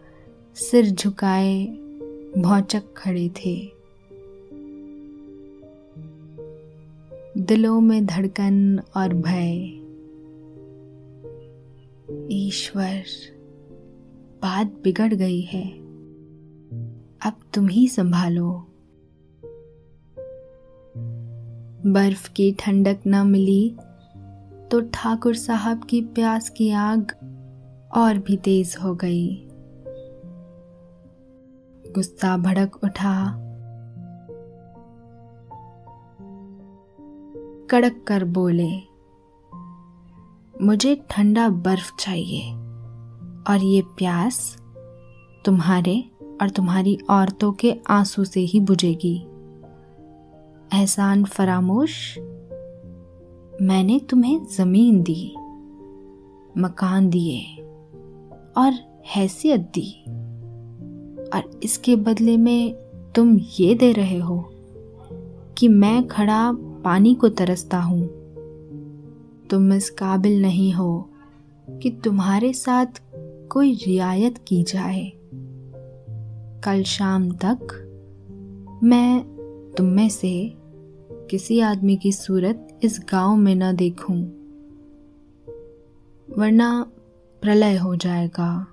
सिर 0.56 0.86
झुकाए 0.86 1.66
भौचक 2.38 2.84
खड़े 2.98 3.30
थे। 3.30 3.72
दिलों 7.38 7.82
में 7.82 8.06
धड़कन 8.06 8.82
और 8.96 9.14
भय। 9.14 9.79
ईश्वर, 12.32 13.04
बात 14.42 14.68
बिगड़ 14.84 15.14
गई 15.14 15.42
है। 15.42 15.70
अब 17.26 17.34
तुम 17.54 17.68
ही 17.68 17.88
संभालो। 17.88 18.66
बर्फ़ 21.86 22.34
की 22.34 22.52
ठंडक 22.60 23.00
न 23.08 23.28
मिली 23.28 23.76
तो 24.72 24.82
ठाकुर 24.94 25.36
साहब 25.36 25.84
की 25.84 26.02
प्यास 26.02 26.50
की 26.50 26.70
आग 26.70 27.12
और 27.96 28.18
भी 28.18 28.38
तेज 28.38 28.76
हो 28.84 28.96
गई। 28.96 29.48
गुस्सा 31.96 32.38
भड़क 32.38 32.84
उठा। 32.84 33.46
कड़क 37.72 38.04
कर 38.08 38.24
बोले 38.26 38.89
मुझे 40.62 41.02
ठंडा 41.10 41.50
बर्फ़ 41.50 41.92
चाहिए 42.00 42.52
और 43.50 43.60
ये 43.64 43.82
प्यास 43.82 44.58
तुम्हारे 45.46 46.04
और 46.42 46.50
तुम्हारी 46.50 46.98
औरतों 47.10 47.52
के 47.52 47.76
आँसू 47.90 48.24
से 48.24 48.40
ही 48.40 48.60
बुझेगी। 48.60 49.16
एहसान 50.74 51.24
फरामोश, 51.24 52.20
मैंने 53.62 54.00
तुम्हें 54.10 54.46
ज़मीन 54.46 55.04
दी, 55.04 55.36
मकान 56.58 57.10
दिए 57.10 57.62
और 58.58 59.02
हैसियत 59.16 59.60
दी। 59.60 60.04
और 61.30 61.60
इसके 61.64 61.96
बदले 61.96 62.38
में 62.38 62.74
तुम 63.16 63.40
ये 63.60 63.76
दे 63.76 63.92
रहे 63.92 64.20
हो 64.20 64.50
कि 65.58 65.68
मैं 65.68 66.08
खड़ा 66.08 66.52
पानी 66.58 67.16
को 67.16 67.30
तरसता 67.30 67.82
हूँ। 67.82 68.19
तुम 69.50 69.74
इस 69.74 69.90
काबिल 69.90 70.42
नहीं 70.42 70.74
हो 70.74 71.10
कि 71.70 71.90
तुम्हारे 72.04 72.54
साथ 72.54 73.02
कोई 73.50 73.74
रियायत 73.74 74.38
की 74.38 74.64
जाए। 74.64 75.12
कल 76.64 76.84
शाम 76.84 77.32
तक 77.32 77.60
मैं 78.84 79.22
तुम 79.78 79.86
में 79.86 80.10
से 80.10 80.54
किसी 81.30 81.60
आदमी 81.60 81.96
की 81.98 82.12
सूरत 82.12 82.80
इस 82.84 83.00
गाँव 83.12 83.36
में 83.36 83.56
न 83.56 83.76
देखूँ, 83.76 84.18
वरना 86.38 86.92
प्रलय 87.42 87.78
हो 87.78 87.96
जाएगा। 87.96 88.68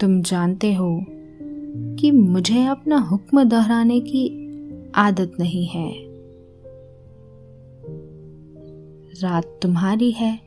तुम 0.00 0.22
जानते 0.22 0.74
हो 0.74 1.04
कि 1.98 2.10
मुझे 2.10 2.66
अपना 2.66 2.98
हुक्म 2.98 3.44
दोहराने 3.44 4.00
की 4.00 4.26
आदत 4.94 5.32
नहीं 5.40 5.66
है। 5.66 6.15
रात 9.22 9.58
तुम्हारी 9.62 10.10
है। 10.12 10.40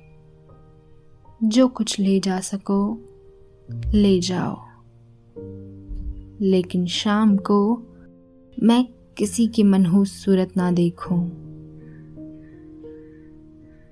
जो 1.43 1.67
कुछ 1.67 1.99
ले 1.99 2.19
जा 2.19 2.39
सको, 2.39 2.99
ले 3.93 4.19
जाओ। 4.19 4.65
लेकिन 6.41 6.85
शाम 6.85 7.37
को 7.37 7.83
मैं 8.63 8.87
किसी 9.17 9.47
की 9.47 9.63
मनहूस 9.63 10.25
सूरत 10.25 10.57
ना 10.57 10.71
देखूँ। 10.71 11.49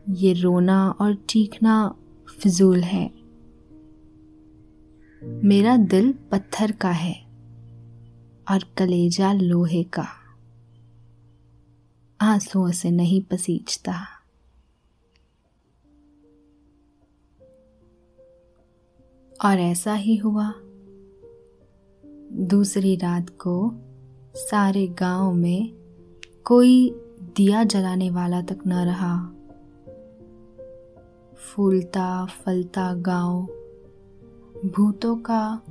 ये 0.09 0.33
रोना 0.33 0.89
और 0.89 1.15
चीखना 1.15 1.95
फिजूल 2.39 2.79
है। 2.79 3.11
मेरा 5.23 5.77
दिल 5.77 6.13
पत्थर 6.31 6.71
का 6.71 6.91
है 6.91 7.25
और 8.51 8.59
कलेजा 8.77 9.33
लोहे 9.33 9.83
का। 9.83 10.07
आंसुओं 12.21 12.71
से 12.71 12.91
नहीं 12.91 13.21
पसीजता। 13.21 14.16
और 19.45 19.59
ऐसा 19.59 19.93
ही 19.93 20.15
हुआ। 20.15 20.53
दूसरी 22.33 22.95
रात 22.95 23.29
को 23.29 23.71
सारे 24.35 24.87
गाँव 24.87 25.33
में 25.33 25.73
कोई 26.45 26.89
दिया 27.37 27.63
जलाने 27.63 28.09
वाला 28.09 28.41
तक 28.41 28.57
न 28.67 28.73
रहा। 28.73 29.33
फूलता 31.37 32.25
फलता 32.25 32.93
गाँव 32.93 33.47
भूतों 34.65 35.15
का 35.15 35.61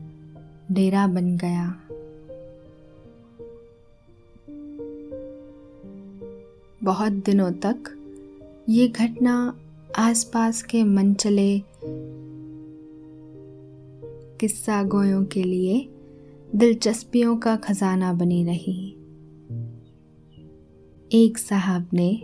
डेरा 0.72 1.07
बन 1.07 1.37
गया। 1.37 1.81
बहुत 6.83 7.12
दिनों 7.12 7.52
तक 7.52 7.76
ये 8.68 8.88
घटना 8.88 9.59
आसपास 9.98 10.62
के 10.62 10.85
मनचले 10.85 11.62
किस्सा 14.40 14.83
गोयों 14.83 15.25
के 15.25 15.42
लिए 15.42 15.88
दिलचस्पियों 16.55 17.37
का 17.37 17.57
खजाना 17.57 18.12
बनी 18.12 18.44
रही। 18.44 18.92
एक 21.12 21.38
साहब 21.38 21.87
ने 21.92 22.22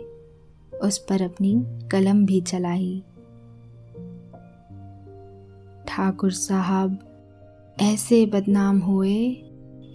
उस 0.83 0.97
पर 0.97 1.21
अपनी 1.21 1.63
कलम 1.91 2.25
भी 2.25 2.41
चलाई। 2.41 3.03
ठाकुर 5.87 6.31
साहब 6.31 6.99
ऐसे 7.81 8.25
बदनाम 8.25 8.79
हुए 8.79 9.31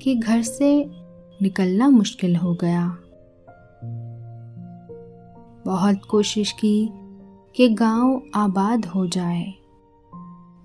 कि 0.02 0.14
घर 0.14 0.42
से 0.42 0.90
निकलना 1.42 1.88
मुश्किल 1.88 2.36
हो 2.36 2.54
गया। 2.54 2.98
बहुत 5.66 6.00
कोशिश 6.10 6.52
की 6.52 6.90
कि 7.56 7.68
गाँव 7.68 8.22
आबाद 8.34 8.86
हो 8.86 9.06
जाए। 9.06 9.54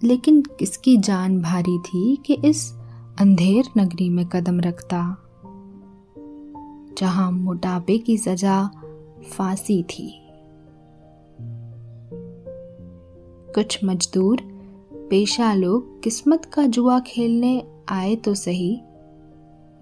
लेकिन 0.04 0.42
किसकी 0.42 0.98
जान 0.98 1.42
भारी 1.42 1.78
थी 1.80 2.16
कि 2.26 2.34
इस 2.34 2.74
अंधेर 3.20 3.66
नगरी 3.78 4.10
में 4.10 4.26
कदम 4.26 4.60
रखता, 4.60 5.18
जहाँ 6.98 7.32
मोटापे 7.32 7.98
की 7.98 8.18
सजा 8.18 8.66
फांसी 9.32 9.84
थी। 9.84 10.20
कुछ 13.56 13.80
मजदूर, 13.84 14.42
पेशा 15.10 15.54
लोग 15.54 16.02
किस्मत 16.04 16.46
का 16.46 16.66
जुआ 16.66 17.00
खेलने 17.00 17.64
आए 17.90 18.16
तो 18.16 18.34
सही, 18.34 18.74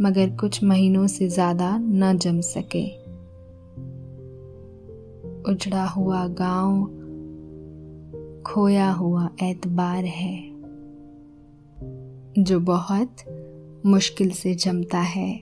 मगर 0.01 0.35
कुछ 0.35 0.63
महीनों 0.63 1.07
से 1.07 1.27
ज़्यादा 1.29 1.77
न 1.77 2.17
जम 2.17 2.39
सके। 2.41 2.85
उजड़ा 5.51 5.85
हुआ 5.87 6.27
गाँव 6.27 7.00
खोया 8.45 8.91
हुआ 8.91 9.29
एतबार 9.43 10.05
है, 10.05 10.51
जो 12.43 12.59
बहुत 12.59 13.15
मुश्किल 13.85 14.31
से 14.31 14.55
जमता 14.55 14.99
है। 14.99 15.37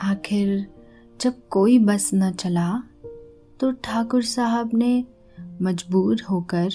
आखिर 0.00 0.66
जब 1.20 1.34
कोई 1.50 1.78
बस 1.78 2.10
न 2.14 2.32
चला 2.32 2.82
तो 3.60 3.72
ठाकुर 3.72 4.22
साहब 4.22 4.70
ने 4.74 5.04
मजबूर 5.62 6.20
होकर 6.30 6.70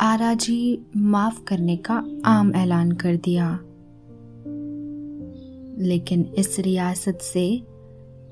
आराजी 0.00 0.86
माफ़ 0.96 1.44
करने 1.44 1.76
का 1.76 2.04
आम 2.24 2.54
ऐलान 2.54 2.92
कर 2.92 3.16
दिया। 3.16 3.58
लेकिन 5.78 6.34
इस 6.38 6.58
रियासत 6.58 7.18
से 7.22 7.73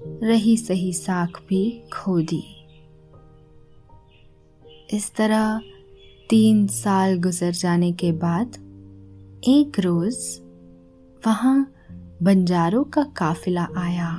रही 0.06 0.56
सही 0.56 0.92
साख 0.92 1.42
भी 1.48 1.82
खो 1.92 2.20
दी। 2.20 2.44
इस 4.92 5.14
तरह 5.14 5.60
तीन 6.30 6.66
साल 6.66 7.20
गुजर 7.20 7.52
जाने 7.52 7.92
के 7.92 8.12
बाद 8.12 8.48
एक 9.48 9.80
रोज 9.80 10.40
वहाँ 11.26 11.74
बंजारों 12.22 12.84
का 12.84 13.02
काफिला 13.02 13.68
आया। 13.76 14.18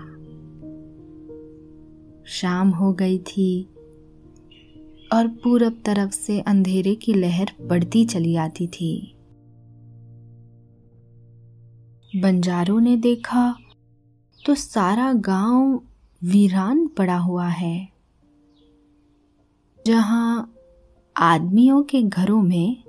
शाम 2.25 2.69
हो 2.69 2.93
गई 2.93 3.19
थी 3.19 3.69
और 5.13 5.27
पूरब 5.27 5.81
तरफ़ 5.85 6.11
से 6.11 6.39
अंधेरे 6.39 6.95
की 6.95 7.13
लहर 7.13 7.51
बढ़ती 7.61 8.05
चली 8.05 8.35
आती 8.35 8.67
थी। 8.67 9.15
बंजारों 12.15 12.81
ने 12.81 12.97
देखा 12.97 13.57
तो 14.45 14.55
सारा 14.55 15.13
गाँव 15.13 15.81
वीरान 16.23 16.87
पड़ा 16.87 17.17
हुआ 17.17 17.47
है। 17.47 17.89
जहाँ 19.85 20.53
आदमियों 21.17 21.83
के 21.83 22.01
घरों 22.01 22.41
में 22.41 22.83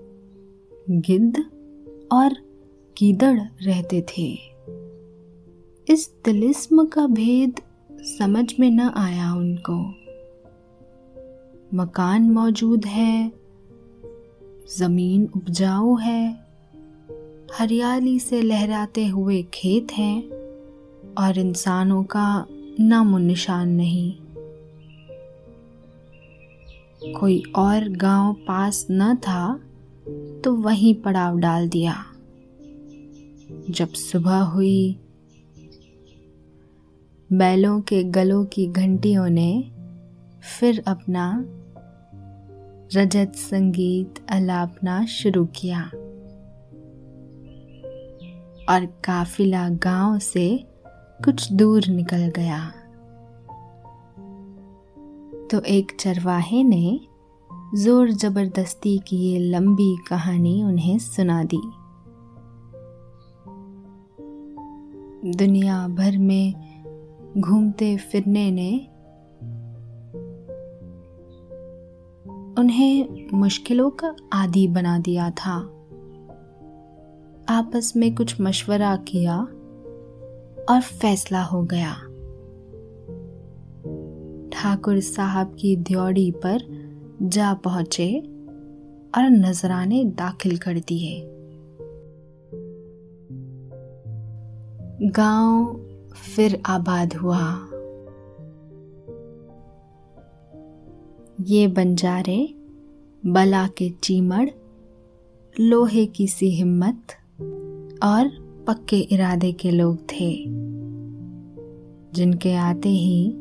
गिद्ध 0.91 1.45
और 2.13 2.35
कीदड़ 2.97 3.41
रहते 3.41 4.03
थे। 4.03 4.39
इस 5.89 6.15
तिलिस्म 6.25 6.87
का 6.87 7.07
भेद 7.07 7.61
समझ 7.93 8.55
में 8.61 8.71
न 8.71 8.81
आया 8.81 9.35
उनको। 9.35 9.79
मकान 11.77 12.31
मौजूद 12.31 12.85
है, 12.85 13.33
ज़मीन 14.79 15.29
उपजाऊ 15.37 15.97
है, 15.97 16.47
हरियाली 17.59 18.19
से 18.19 18.43
लहराते 18.43 19.07
हुए 19.07 19.43
खेत 19.43 19.93
हैं। 19.93 20.44
और 21.19 21.39
इंसानों 21.39 22.05
का 22.05 22.47
नामो 22.81 23.19
निशान 23.19 23.69
नहीं। 23.69 24.13
कोई 27.15 27.43
और 27.57 27.89
गाँव 27.89 28.37
पास 28.49 28.87
न 28.91 29.17
था 29.17 29.61
तो 30.45 30.55
वहीं 30.55 30.95
पड़ाव 30.95 31.39
डाल 31.39 31.69
दिया। 31.69 32.05
जब 33.71 33.89
सुबह 33.89 34.39
हुई, 34.39 34.97
बैलों 37.33 37.81
के 37.81 38.03
गलों 38.05 38.45
की 38.45 38.67
घंटियों 38.67 39.29
ने 39.29 39.71
फिर 40.61 40.85
अपना 40.87 41.45
रजत 42.95 43.33
संगीत 43.37 44.15
अलापना 44.29 45.05
शुरू 45.07 45.45
किया। 45.47 45.83
और 48.69 48.87
काफिला 49.05 49.69
गाँव 49.69 50.19
से 50.19 50.74
कुछ 51.21 51.53
दूर 51.53 51.87
निकल 51.87 52.33
गया। 52.37 52.59
तो 55.51 55.61
एक 55.61 55.97
चरवाहे 56.01 56.63
ने 56.63 57.01
ज़ोर 57.75 58.11
ज़बरदस्ती 58.11 58.99
की 58.99 59.17
ये 59.17 59.39
लंबी 59.39 59.97
कहानी 60.09 60.63
उन्हें 60.63 60.99
सुना 60.99 61.43
दी। 61.45 61.61
दुनिया 65.37 65.89
भर 65.89 66.19
में 66.19 66.55
घूमते 67.39 67.97
फिरने 67.97 68.51
ने 68.51 68.71
उन्हें 72.59 73.29
मुश्किलों 73.35 73.91
का 73.91 74.15
आदि 74.33 74.69
बना 74.69 74.99
दिया 74.99 75.31
था। 75.31 75.57
आपस 77.49 77.93
में 77.97 78.15
कुछ 78.15 78.41
मशवरा 78.41 78.97
किया 78.97 79.47
और 80.71 80.81
फैसला 80.81 81.43
हो 81.43 81.63
गया। 81.63 81.95
ठाकुर 84.53 85.01
साहब 85.01 85.57
की 85.61 85.77
द्योड़ी 85.77 86.31
पर 86.31 86.61
जा 87.23 87.55
पहुँचे 87.55 88.21
और 89.17 89.31
नजराने 89.31 90.05
दाखिल 90.05 90.59
कर 90.59 90.79
दिए। 90.79 91.31
गाँव 95.11 95.81
फिर 96.15 96.63
आबाद 96.67 97.15
हुआ। 97.15 97.69
ये 101.41 101.67
बंजारे, 101.67 102.55
बला 103.27 103.67
के 103.67 103.91
चीमड़, 103.91 104.51
लोहे 105.61 106.07
की 106.07 106.27
सी 106.27 106.51
हिम्मत 106.51 107.03
और 108.03 108.44
पक्के 108.67 108.97
इरादे 108.97 109.53
के 109.53 109.71
लोग 109.71 109.97
थे, 109.97 110.45
जिनके 112.15 112.55
आते 112.55 112.89
ही 112.89 113.33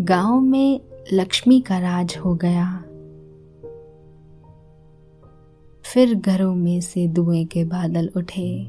गाँव 0.00 0.40
में 0.40 0.80
लक्ष्मी 1.12 1.60
का 1.60 1.78
राज 1.78 2.16
हो 2.24 2.34
गया। 2.34 2.84
फिर 5.84 6.14
घरों 6.14 6.54
में 6.54 6.80
से 6.80 7.08
धुएँ 7.08 7.44
के 7.44 7.64
बादल 7.64 8.10
उठे। 8.16 8.66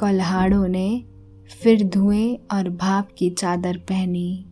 कल्हाड़ों 0.00 0.68
ने 0.68 1.04
फिर 1.62 1.84
धुएँ 1.84 2.38
और 2.52 2.68
भाप 2.68 3.08
की 3.18 3.30
चादर 3.30 3.76
पहनी। 3.76 4.44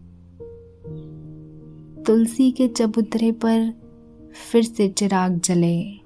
तुलसी 2.06 2.50
के 2.50 2.68
चबूतरे 2.68 3.32
पर 3.32 3.72
फिर 4.52 4.62
से 4.62 4.88
चिराग 4.88 5.40
जले। 5.40 6.05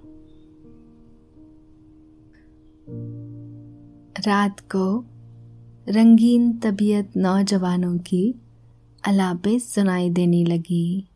रात 4.27 4.61
को 4.61 5.05
रंगीन 5.89 6.53
तबीयत 6.53 7.13
नौजवानों 7.17 7.99
की 7.99 8.35
अलापे 9.07 9.59
सुनाई 9.59 10.11
देने 10.11 10.45
लगी। 10.45 11.09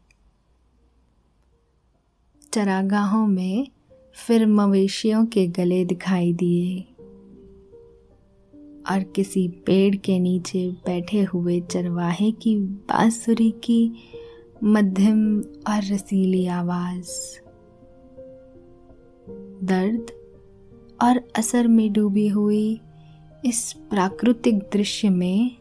चरागाहों 2.52 3.26
में 3.26 3.68
फिर 4.14 4.46
मवेशियों 4.46 5.26
के 5.26 5.46
गले 5.46 5.84
दिखाई 5.84 6.32
दिए 6.32 6.80
और 8.90 9.02
किसी 9.02 9.48
पेड़ 9.48 9.96
के 9.96 10.18
नीचे 10.18 10.70
बैठे 10.70 11.22
हुए 11.22 11.60
चरवाहे 11.60 12.30
की 12.32 12.58
बांसुरी 12.58 13.50
की 13.50 13.92
मध्यम 14.64 15.40
और 15.40 15.92
रसीली 15.92 16.46
आवाज़। 16.46 17.10
दर्द 19.64 20.06
और 21.02 21.28
असर 21.36 21.68
में 21.68 21.92
डूबी 21.92 22.28
हुई 22.28 22.80
इस 23.46 23.72
प्राकृतिक 23.90 24.58
दृश्य 24.58 25.08
में 25.08 25.56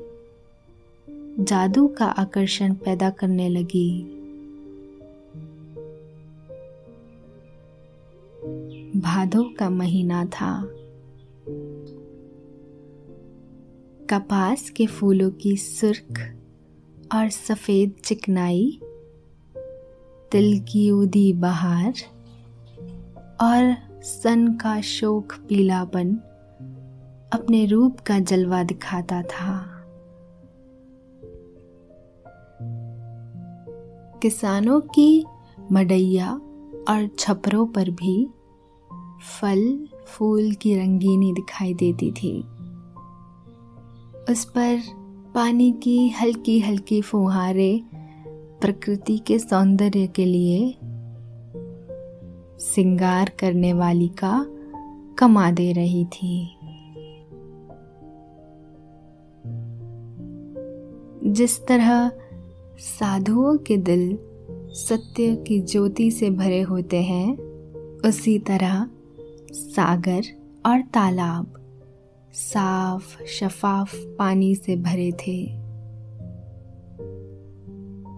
जादू 1.39 1.87
का 1.87 2.05
आकर्षण 2.05 2.73
पैदा 2.73 3.09
करने 3.09 3.49
लगी। 3.49 4.03
भादो 8.99 9.43
का 9.59 9.69
महीना 9.69 10.25
था। 10.25 10.63
कपास 14.09 14.69
के 14.69 14.85
फूलों 14.85 15.31
की 15.31 15.57
सुर्ख 15.57 16.35
और 17.15 17.29
सफ़ेद 17.29 17.93
चिकनाई, 18.03 18.79
तिल 20.31 20.59
की 20.59 20.91
उदी 20.91 21.33
बहार 21.33 21.93
और 23.41 23.75
सन 24.03 24.53
का 24.53 24.81
शोक 24.81 25.33
पीलापन 25.49 26.19
अपने 27.33 27.65
रूप 27.65 27.99
का 27.99 28.19
जलवा 28.19 28.63
दिखाता 28.63 29.21
था। 29.21 29.69
किसानों 34.21 34.81
की 34.81 35.25
मडैया 35.71 36.33
और 36.89 37.09
छपरों 37.19 37.67
पर 37.67 37.89
भी 37.89 38.29
फल, 39.39 39.87
फूल 40.05 40.51
की 40.51 40.75
रंगीनी 40.75 41.33
दिखाई 41.33 41.73
देती 41.73 42.11
थी। 42.11 42.41
उस 44.29 44.45
पर 44.45 44.81
पानी 45.35 45.71
की 45.71 46.09
हल्की 46.09 46.59
हल्की 46.59 47.01
फुहारे 47.01 47.83
प्रकृति 48.61 49.17
के 49.17 49.39
सौंदर्य 49.39 50.07
के 50.07 50.25
लिए 50.25 50.77
सिंगार 52.59 53.31
करने 53.39 53.73
वाली 53.73 54.07
का 54.07 54.45
कमा 55.17 55.51
दे 55.51 55.73
रही 55.73 56.05
थी। 56.05 56.57
जिस 61.23 61.65
तरह 61.65 62.11
साधुओं 62.77 63.57
के 63.57 63.77
दिल 63.77 64.17
सत्य 64.69 65.35
की 65.35 65.59
ज्योति 65.59 66.11
से 66.11 66.29
भरे 66.29 66.61
होते 66.61 66.97
हैं, 66.97 67.37
उसी 68.05 68.39
तरह 68.39 68.89
सागर 69.51 70.23
और 70.65 70.81
तालाब 70.81 71.53
साफ़, 72.33 73.23
शफाफ 73.23 73.95
पानी 73.95 74.55
से 74.55 74.75
भरे 74.75 75.11
थे। 75.11 75.45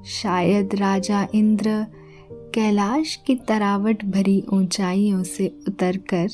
शायद 0.06 0.76
राजा 0.76 1.28
इंद्र 1.36 1.86
कैलाश 2.32 3.16
की 3.16 3.36
तरावट 3.36 4.06
भरी 4.06 4.44
ऊंचाइयों 4.54 5.24
से 5.24 5.56
उतरकर 5.68 6.28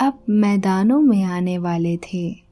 अब 0.00 0.18
मैदानों 0.28 1.00
में 1.00 1.24
आने 1.24 1.58
वाले 1.58 1.96
थे। 1.96 2.47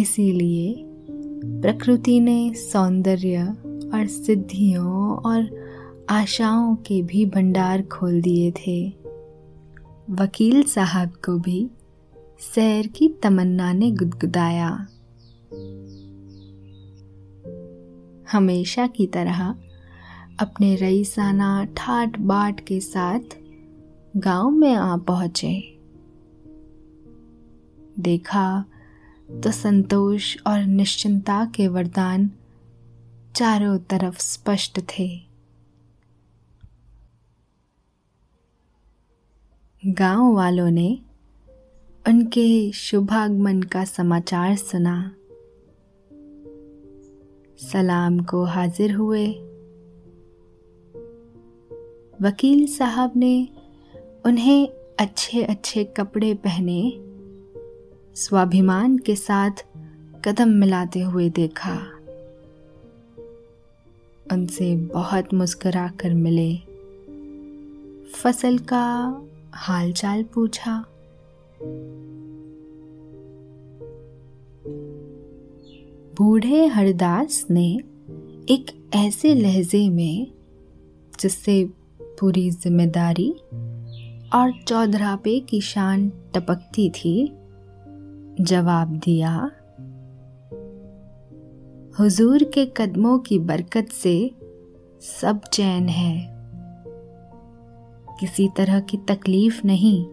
इसीलिए 0.00 0.84
प्रकृति 1.44 2.20
ने 2.20 2.54
सौंदर्य 2.54 3.42
और 3.94 4.06
सिद्धियों 4.06 5.16
और 5.16 5.48
आशाओं 6.10 6.76
के 6.76 7.02
भी 7.02 7.26
भंडार 7.26 7.82
खोल 7.82 8.20
दिए 8.20 8.50
थे। 8.50 8.88
वकील 10.10 10.62
साहब 10.62 11.08
को 11.08 11.38
भी 11.38 11.70
सैर 12.54 12.86
की 12.86 13.08
तमन्ना 13.08 13.72
ने 13.72 13.90
गुदगुदाया। 13.90 14.86
हमेशा 18.32 18.86
की 18.86 19.06
तरह 19.06 19.54
अपने 20.40 20.76
रईसाना 20.76 21.64
ठाट 21.64 22.18
बाट 22.18 22.60
के 22.60 22.80
साथ 22.80 23.38
गाँव 24.16 24.50
में 24.50 24.74
आ 24.74 24.96
पहुँचे। 24.96 25.78
देखा 27.98 28.64
तो 29.30 29.52
संतोष 29.52 30.36
और 30.46 30.60
निश्चिंता 30.60 31.52
के 31.54 31.68
वरदान 31.68 32.30
चारों 33.36 33.78
तरफ़ 33.78 34.18
स्पष्ट 34.18 34.80
थे। 34.80 35.20
गाँव 39.86 40.34
वालों 40.34 40.70
ने 40.70 40.98
उनके 42.08 42.72
शुभागमन 42.72 43.62
का 43.62 43.84
समाचार 43.84 44.56
सुना। 44.56 45.14
सलाम 47.58 48.20
को 48.20 48.44
हाजिर 48.44 48.92
हुए। 48.92 49.26
वकील 52.22 52.66
साहब 52.66 53.12
ने 53.16 53.48
उन्हें 54.26 54.68
अच्छे 55.00 55.42
अच्छे 55.42 55.84
कपड़े 55.84 56.34
पहने 56.34 57.09
स्वाभिमान 58.16 58.98
के 58.98 59.16
साथ 59.16 59.50
कदम 60.24 60.48
मिलाते 60.48 61.00
हुए 61.00 61.30
देखा। 61.30 61.74
उनसे 64.32 64.76
बहुत 64.76 65.34
मुस्कुरा 65.34 65.88
कर 65.88 66.14
मिले। 66.14 66.56
फ़सल 68.12 68.58
का 68.58 69.22
हालचाल 69.54 70.22
पूछा। 70.22 70.84
बूढ़े 76.18 76.66
हरदास 76.66 77.46
ने 77.50 77.80
एक 78.50 78.90
ऐसे 78.94 79.34
लहजे 79.34 79.88
में, 79.88 80.26
जिससे 81.20 81.64
पूरी 82.02 82.50
ज़िम्मेदारी 82.50 83.30
और 84.34 84.62
चौधरापे 84.68 85.40
की 85.40 85.60
शान 85.60 86.08
टपकती 86.08 86.90
थी 86.90 87.32
जवाब 88.40 88.88
दिया, 88.88 89.50
हुजूर 92.00 92.42
के 92.44 92.66
कदमों 92.66 93.18
की 93.18 93.38
बरकत 93.38 93.88
से 93.88 94.34
सब 95.00 95.40
चैन 95.52 95.88
है। 95.88 96.26
किसी 98.20 98.48
तरह 98.56 98.80
की 98.80 98.96
तकलीफ़ 98.96 99.60
नहीं। 99.64 100.04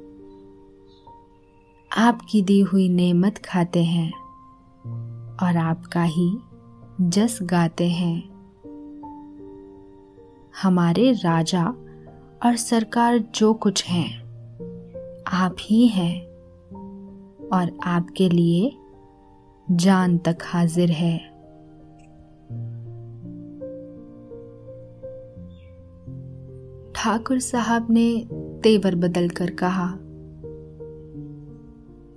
आपकी 1.97 2.41
दी 2.41 2.61
हुई 2.61 2.89
नेमत 2.89 3.37
खाते 3.37 3.83
हैं 3.83 4.11
और 5.37 5.57
आपका 5.57 6.03
ही 6.03 6.37
जस 7.01 7.39
गाते 7.43 7.89
हैं। 7.89 8.29
हमारे 10.63 11.11
राजा 11.11 11.65
और 12.45 12.55
सरकार 12.55 13.17
जो 13.17 13.53
कुछ 13.53 13.85
हैं, 13.85 14.19
आप 15.27 15.55
ही 15.61 15.87
हैं। 15.87 16.26
और 17.53 17.77
आपके 17.83 18.29
लिए 18.29 18.71
जान 19.71 20.17
तक 20.17 20.37
हाजिर 20.41 20.91
है। 20.91 21.17
ठाकुर 26.95 27.39
साहब 27.39 27.87
ने 27.89 28.27
तेवर 28.63 28.95
बदल 28.95 29.29
कर 29.29 29.49
कहा, 29.49 29.87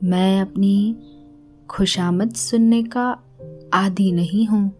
मैं 0.05 0.41
अपनी 0.41 0.97
खुशामद 1.71 2.33
सुनने 2.33 2.83
का 2.83 3.23
आदि 3.75 4.13
नहीं 4.13 4.47
हूँ। 4.47 4.71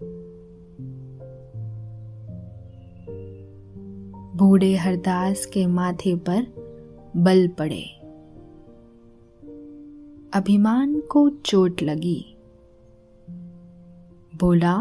बूढ़े 4.37 4.77
हरदास 4.77 5.47
के 5.47 5.67
माथे 5.67 6.17
पर 6.17 6.47
बल 7.17 7.49
पड़े। 7.49 8.00
अभिमान 10.35 11.01
को 11.01 11.31
चोट 11.31 11.83
लगी। 11.83 12.37
बोला, 14.41 14.77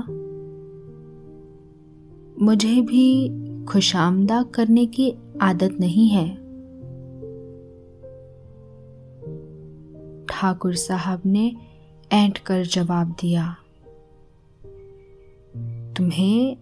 मुझे 2.46 2.82
भी 2.82 3.30
खुशामदा 3.66 4.44
करने 4.44 4.86
की 4.86 5.14
आदत 5.42 5.78
नहीं 5.80 6.10
है। 6.10 6.36
ठाकुर 10.26 10.76
साहब 10.76 11.22
ने 11.26 11.56
ऐंठ 12.12 12.38
कर 12.38 12.66
जवाब 12.66 13.16
दिया, 13.22 13.56
तुम्हें 15.98 16.58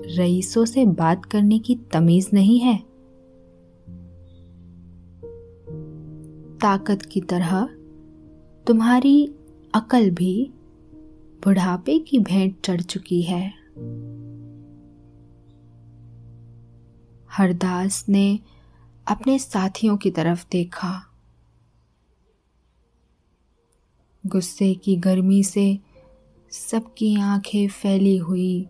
रईसों 0.00 0.64
से 0.64 0.84
बात 0.86 1.24
करने 1.24 1.58
की 1.58 1.74
तमीज 1.74 2.30
नहीं 2.34 2.58
है? 2.60 2.78
ताकत 6.60 7.02
की 7.02 7.20
तरह 7.20 7.68
तुम्हारी 8.66 9.34
अकल 9.74 10.10
भी 10.10 10.50
बुढ़ापे 11.44 11.98
की 11.98 12.18
भेंट 12.18 12.56
चढ़ 12.64 12.80
चुकी 12.80 13.22
है। 13.22 13.48
हरदास 17.30 18.06
ने 18.08 18.40
अपने 19.08 19.38
साथियों 19.38 19.96
की 19.96 20.10
तरफ़ 20.10 20.46
देखा। 20.52 21.14
गुस्से 24.26 24.74
की 24.74 24.96
गर्मी 24.96 25.44
से 25.44 25.78
सबकी 26.50 27.20
आँखें 27.20 27.68
फैली 27.68 28.16
हुई 28.16 28.64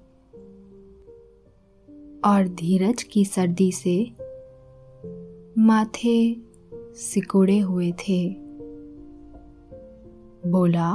और 2.24 2.48
धीरज 2.48 3.02
की 3.02 3.24
सर्दी 3.24 3.72
से 3.72 4.12
माथे 5.58 6.36
सिकुड़े 6.94 7.58
हुए 7.58 7.92
थे। 7.92 8.45
बोला, 10.46 10.88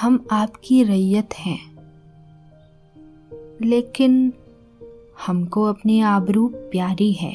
हम 0.00 0.26
आपकी 0.30 0.82
रैयत 0.82 1.34
हैं, 1.34 1.60
लेकिन 3.62 4.32
हमको 5.26 5.64
अपनी 5.64 6.00
आबरू 6.00 6.46
प्यारी 6.54 7.12
है। 7.12 7.34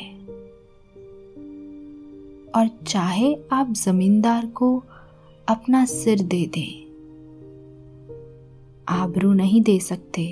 और 2.55 2.69
चाहे 2.87 3.35
आप 3.51 3.71
जमींदार 3.71 4.45
को 4.45 4.83
अपना 5.47 5.85
सिर 5.85 6.21
दे 6.21 6.45
दें, 6.47 6.87
आबरू 8.89 9.33
नहीं 9.33 9.61
दे 9.61 9.79
सकते। 9.79 10.25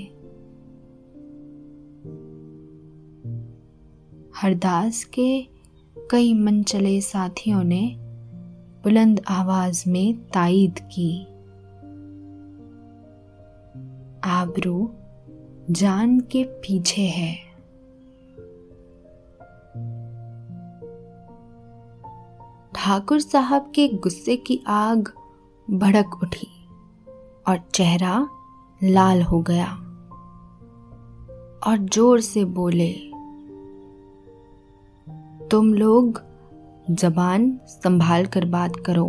हरदास 4.36 5.04
के 5.04 5.48
कई 6.12 6.34
मनचले 6.34 7.02
साथियों 7.02 7.64
ने 7.64 8.05
बुलंद 8.86 9.22
आवाज़ 9.28 9.84
में 9.90 10.18
तायद 10.30 10.80
की। 10.80 11.22
आबरू 14.24 14.90
जान 15.70 16.20
के 16.20 16.44
पीछे 16.44 17.02
है। 17.02 17.34
ठाकुर 22.76 23.20
साहब 23.20 23.72
के 23.76 23.88
गुस्से 23.88 24.36
की 24.38 24.60
आग 24.68 25.12
भड़क 25.68 26.20
उठी 26.24 26.48
और 27.48 27.60
चेहरा 27.74 28.28
लाल 28.84 29.22
हो 29.22 29.42
गया 29.42 29.72
और 31.68 31.88
ज़ोर 31.94 32.22
से 32.22 32.46
बोले, 32.46 32.94
तुम 35.48 35.74
लोग 35.74 36.22
जबान 36.92 37.60
संभाल 37.68 38.26
कर 38.26 38.46
बात 38.46 38.76
करो। 38.76 39.06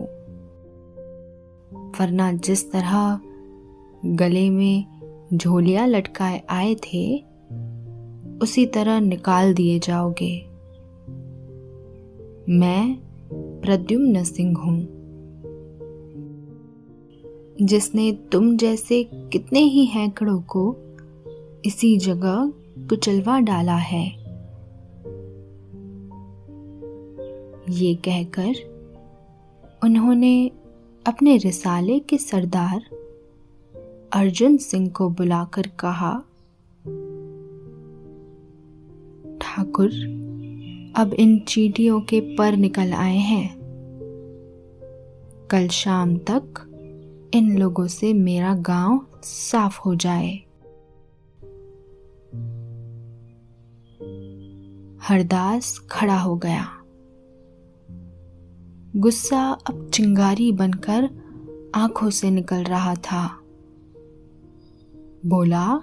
वरना 2.00 2.32
जिस 2.32 2.72
तरह 2.72 3.20
गले 4.04 4.50
में 4.50 4.84
झोलियाँ 5.34 5.86
लटकाए 5.86 6.42
आए 6.50 6.74
थे, 6.74 7.18
उसी 8.42 8.66
तरह 8.66 9.00
निकाल 9.00 9.54
दिए 9.54 9.78
जाओगे। 9.78 10.46
मैं 12.48 12.96
प्रद्युम्न 13.60 14.24
सिंह 14.24 14.58
हूँ, 14.58 14.86
जिसने 17.62 18.12
तुम 18.12 18.56
जैसे 18.56 19.10
कितने 19.12 19.60
ही 19.60 19.84
हैकड़ों 19.84 20.40
को 20.40 20.76
इसी 21.64 21.96
जगह 21.96 22.52
कुचलवा 22.88 23.40
डाला 23.40 23.76
है। 23.76 24.25
ये 27.70 27.94
कहकर 27.94 28.76
उन्होंने 29.84 30.48
अपने 31.06 31.36
रिसाले 31.36 31.98
के 31.98 32.18
सरदार 32.18 32.82
अर्जुन 34.12 34.56
सिंह 34.56 34.90
को 34.90 35.08
बुलाकर 35.10 35.62
कहा, 35.62 36.12
ठाकुर, 39.40 39.90
अब 40.96 41.14
इन 41.14 41.38
चीटियों 41.38 42.00
के 42.00 42.20
पर 42.20 42.56
निकल 42.56 42.92
आए 42.92 43.16
हैं। 43.16 43.56
कल 45.50 45.68
शाम 45.68 46.16
तक 46.16 46.72
इन 47.34 47.58
लोगों 47.58 47.86
से 47.86 48.12
मेरा 48.12 48.54
गाँव 48.54 49.06
साफ़ 49.22 49.80
हो 49.80 49.94
जाए। 49.94 50.30
हरदास 55.02 55.78
खड़ा 55.90 56.18
हो 56.18 56.36
गया। 56.36 56.82
गुस्सा 58.96 59.50
अब 59.52 59.90
चिंगारी 59.90 60.52
बनकर 60.52 61.10
आँखों 61.74 62.10
से 62.10 62.30
निकल 62.30 62.64
रहा 62.64 62.94
था। 62.94 63.40
बोला, 65.26 65.80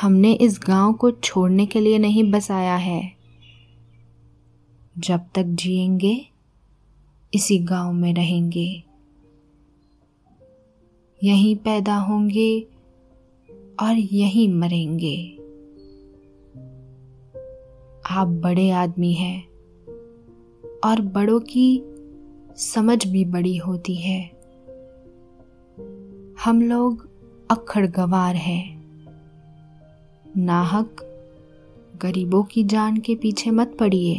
हमने 0.00 0.32
इस 0.32 0.60
गाँव 0.66 0.92
को 0.92 1.10
छोड़ने 1.10 1.66
के 1.66 1.80
लिए 1.80 1.98
नहीं 1.98 2.30
बसाया 2.30 2.76
है। 2.76 3.12
जब 4.98 5.20
तक 5.34 5.42
जिएँगे, 5.42 6.26
इसी 7.34 7.58
गाँव 7.58 7.92
में 7.92 8.14
रहेंगे। 8.14 8.82
यहीं 11.24 11.56
पैदा 11.56 11.96
होंगे 11.96 12.66
और 13.82 13.96
यहीं 13.96 14.54
मरेंगे। 14.54 15.39
आप 18.10 18.28
बड़े 18.28 18.70
आदमी 18.70 19.12
हैं 19.12 19.48
और 20.84 21.00
बड़ों 21.00 21.40
की 21.40 21.82
समझ 22.56 23.06
भी 23.06 23.24
बड़ी 23.24 23.56
होती 23.56 23.94
है। 23.94 24.30
हम 26.44 26.62
लोग 26.62 27.08
अखड़ 27.50 27.86
गवार 27.86 28.36
हैं। 28.36 28.84
नाहक 30.36 30.96
गरीबों 32.02 32.42
की 32.42 32.64
जान 32.64 32.96
के 32.96 33.14
पीछे 33.14 33.50
मत 33.50 33.76
पड़िए। 33.80 34.14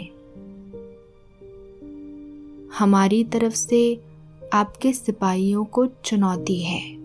हमारी 2.79 3.23
तरफ़ 3.23 3.53
से 3.53 4.01
आपके 4.53 4.93
सिपाहियों 4.93 5.65
को 5.65 5.85
चुनौती 5.85 6.63
है। 6.63 6.95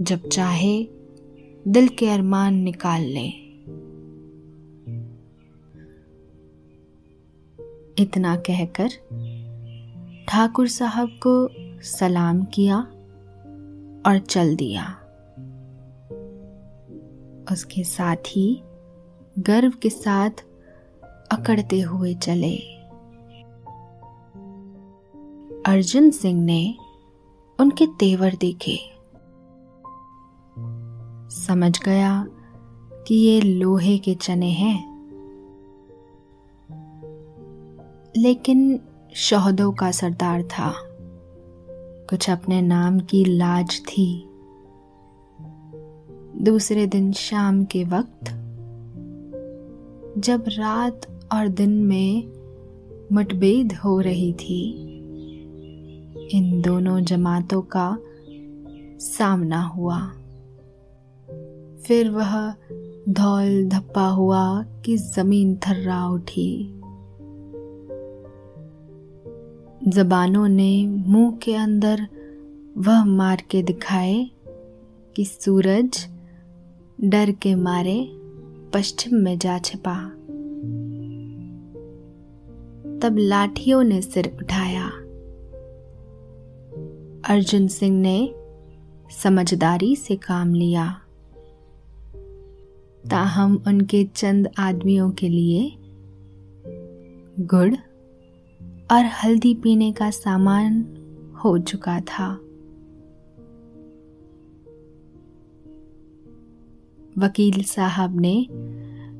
जब 0.00 0.28
चाहे 0.28 0.86
दिल 1.68 1.88
के 1.88 2.08
अरमान 2.08 2.54
निकाल 2.54 3.02
लें। 3.02 3.45
इतना 7.98 8.36
कहकर 8.36 8.88
ठाकुर 10.28 10.68
साहब 10.68 11.08
को 11.26 11.48
सलाम 11.82 12.44
किया 12.44 12.78
और 14.06 14.18
चल 14.18 14.56
दिया। 14.56 14.84
उसके 17.52 17.84
साथ 17.84 18.16
ही 18.16 18.62
गर्व 19.38 19.72
के 19.82 19.90
साथ 19.90 20.30
अकड़ते 21.32 21.80
हुए 21.80 22.14
चले। 22.14 22.56
अर्जुन 25.66 26.10
सिंह 26.10 26.44
ने 26.44 26.74
उनके 27.60 27.86
तेवर 27.86 28.34
देखे। 28.34 28.78
समझ 31.30 31.82
गया 31.82 32.26
कि 33.08 33.14
ये 33.14 33.40
लोहे 33.40 33.98
के 33.98 34.14
चने 34.14 34.50
हैं। 34.50 34.95
लेकिन 38.16 38.80
शहदों 39.14 39.72
का 39.72 39.90
सरदार 39.90 40.42
था। 40.42 40.74
कुछ 42.10 42.30
अपने 42.30 42.62
नाम 42.62 43.00
की 43.00 43.24
लाज 43.24 43.80
थी। 43.80 44.28
दूसरे 46.42 46.86
दिन 46.86 47.12
शाम 47.12 47.64
के 47.64 47.84
वक्त, 47.84 48.24
जब 50.20 50.44
रात 50.48 51.28
और 51.32 51.48
दिन 51.48 51.70
में 51.70 52.32
मतभेद 53.12 53.72
हो 53.72 54.00
रही 54.00 54.32
थी, 54.32 54.82
इन 56.32 56.62
दोनों 56.62 57.00
जमातों 57.00 57.62
का 57.62 57.98
सामना 58.98 59.62
हुआ। 59.62 59.98
फिर 61.86 62.10
वह 62.10 62.54
धौल 63.08 63.68
धप्पा 63.68 64.08
हुआ 64.08 64.62
कि 64.62 64.96
ज़मीन 64.96 65.56
थर्रा 65.56 66.06
उठी। 66.06 66.75
जबानों 69.88 70.48
ने 70.48 70.86
मुँह 70.86 71.36
के 71.36 71.54
अंदर 71.54 72.06
वह 72.78 73.04
मार 73.04 73.42
के 73.50 73.62
दिखाए 73.62 74.30
कि 75.16 75.24
सूरज 75.24 76.08
डर 77.04 77.30
के 77.30 77.54
मारे 77.54 78.08
पश्चिम 78.74 79.14
में 79.14 79.38
जा 79.38 79.58
छिपा। 79.58 80.08
तब 82.98 83.16
लाठियों 83.18 83.82
ने 83.82 84.02
सिर 84.02 84.36
उठाया। 84.42 84.86
अर्जुन 87.34 87.68
सिंह 87.68 88.00
ने 88.00 88.34
समझदारी 89.22 89.96
से 89.96 90.16
काम 90.16 90.54
लिया। 90.54 91.00
ताहम 93.10 93.62
उनके 93.66 94.04
चंद 94.04 94.50
आदमियों 94.58 95.10
के 95.10 95.28
लिए 95.28 95.72
गुड़ 97.40 97.74
और 98.90 99.04
हल्दी 99.04 99.54
पीने 99.54 99.92
का 99.92 100.10
सामान 100.10 100.82
हो 101.44 101.58
चुका 101.58 102.00
था। 102.00 102.32
वकील 107.18 107.62
साहब 107.62 108.20
ने 108.20 108.44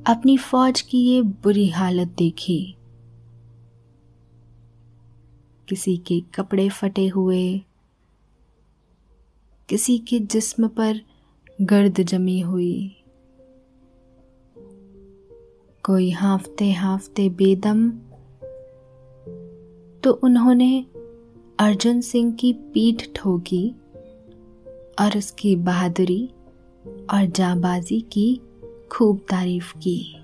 अपनी 0.06 0.36
फौज 0.36 0.80
की 0.80 0.98
ये 0.98 1.22
बुरी 1.22 1.68
हालत 1.68 2.08
देखी। 2.08 2.76
किसी 5.68 5.96
के 5.96 6.20
कपड़े 6.34 6.68
फटे 6.68 7.06
हुए, 7.08 7.60
किसी 9.68 9.98
के 9.98 10.18
जिस्म 10.18 10.68
पर 10.68 11.00
गर्द 11.62 12.00
जमी 12.02 12.40
हुई। 12.40 12.96
कोई 15.82 16.10
हाफते 16.10 16.72
हाफते 16.72 17.28
बेदम 17.28 17.90
तो 20.07 20.12
उन्होंने 20.12 20.86
अर्जुन 21.59 22.00
सिंह 22.00 22.32
की 22.32 22.52
पीठ 22.52 23.09
ठोकी 23.14 23.74
और 25.00 25.18
उसकी 25.18 25.57
बहादुरी 25.57 26.30
और 26.86 27.26
जाबाजी 27.26 28.00
की 28.00 28.40
खूब 28.90 29.18
तारीफ़ 29.18 29.78
की। 29.78 30.16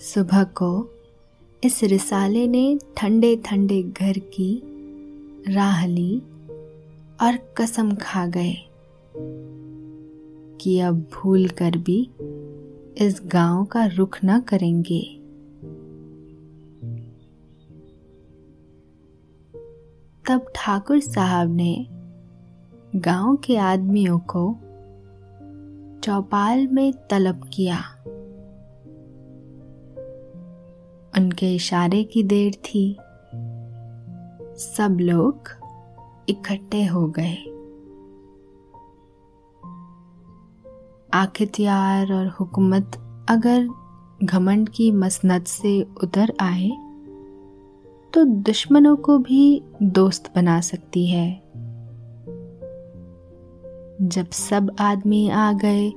सुबह 0.00 0.44
को 0.44 0.90
इस 1.64 1.84
रिसाले 1.84 2.46
ने 2.46 2.78
ठंडे 2.96 3.36
ठंडे 3.36 3.82
घर 3.82 4.18
की 4.18 4.62
राह 5.54 5.86
ली 5.86 6.22
और 7.22 7.54
कसम 7.56 7.94
खा 7.94 8.26
गए 8.26 8.56
कि 10.60 10.80
अब 10.80 11.10
भूल 11.14 11.48
कर 11.48 11.76
भी 11.76 12.10
इस 12.98 13.20
गाँव 13.26 13.64
का 13.64 13.86
रुख 13.86 14.18
न 14.24 14.40
करेंगे। 14.40 15.19
तब 20.28 20.46
ठाकुर 20.54 21.00
साहब 21.00 21.48
ने 21.48 21.86
गाँव 22.96 23.36
के 23.36 23.56
आदमियों 23.56 24.18
को 24.18 24.58
चौपाल 26.00 26.66
में 26.66 26.92
तलब 27.10 27.50
किया। 27.54 27.78
उनके 31.18 31.54
इशारे 31.54 32.04
की 32.04 32.22
देर 32.22 32.54
थी। 32.54 32.98
सब 34.58 34.96
लोग 35.00 35.42
इकट्ठे 36.28 36.86
हो 36.86 37.06
गए। 37.18 37.36
आखिरकार 41.14 42.12
और 42.12 42.26
हुकूमत 42.26 42.90
अगर 43.30 43.68
घमंड 44.24 44.68
की 44.68 44.92
मसनत 44.92 45.46
से 45.46 45.82
उतर 45.82 46.32
आए 46.40 46.70
तो 48.14 48.24
दुश्मनों 48.24 48.96
को 48.96 49.18
भी 49.18 49.62
दोस्त 49.82 50.32
बना 50.36 50.60
सकती 50.60 51.06
है। 51.06 51.42
जब 54.02 54.30
सब 54.30 54.74
आदमी 54.80 55.28
आ 55.28 55.52
गए 55.52 55.90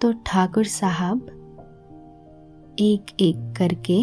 तो 0.00 0.12
ठाकुर 0.26 0.64
साहब 0.64 1.26
एक 2.80 3.06
एक 3.20 3.36
करके 3.56 3.98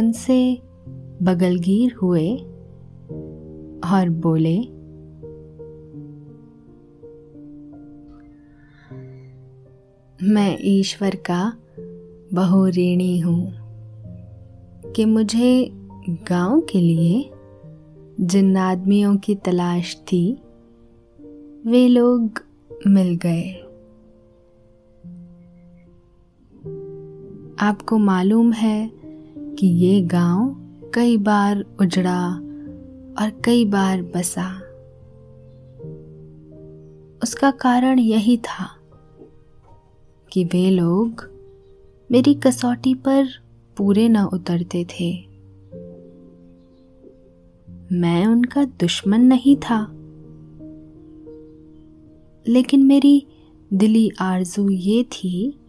उनसे 0.00 0.58
बगलगीर 1.22 1.94
हुए 1.94 2.36
और 3.84 4.08
बोले, 4.08 4.58
मैं 10.18 10.56
ईश्वर 10.60 11.16
का 11.30 11.52
बहु 12.34 12.66
ऋणी 12.68 13.18
हूँ। 13.20 13.61
कि 14.96 15.04
मुझे 15.04 15.70
गाँव 16.08 16.60
के 16.60 16.80
लिए 16.80 17.30
जिन 18.20 18.56
आदमियों 18.56 19.16
की 19.16 19.34
तलाश 19.34 19.96
थी, 19.96 20.32
वे 21.66 21.88
लोग 21.88 22.40
मिल 22.86 23.18
गए। 23.26 23.50
आपको 27.60 27.98
मालूम 27.98 28.52
है 28.52 28.90
कि 29.58 29.66
ये 29.66 30.00
गाँव 30.00 30.56
कई 30.94 31.16
बार 31.16 31.64
उजड़ा 31.80 32.34
और 33.20 33.42
कई 33.44 33.64
बार 33.64 34.02
बसा। 34.02 34.58
उसका 37.22 37.50
कारण 37.50 37.98
यही 37.98 38.36
था 38.36 38.66
कि 40.32 40.44
वे 40.44 40.70
लोग 40.70 41.30
मेरी 42.10 42.34
कसौटी 42.34 42.94
पर 42.94 43.28
पूरे 43.76 44.08
न 44.08 44.16
उतरते 44.16 44.84
थे। 44.84 45.32
मैं 47.92 48.26
उनका 48.26 48.64
दुश्मन 48.64 49.20
नहीं 49.20 49.56
था। 49.56 49.86
लेकिन 52.48 52.82
मेरी 52.82 53.26
दिली 53.72 54.10
आरज़ू 54.20 54.70
ये 54.70 55.04
थी 55.04 55.60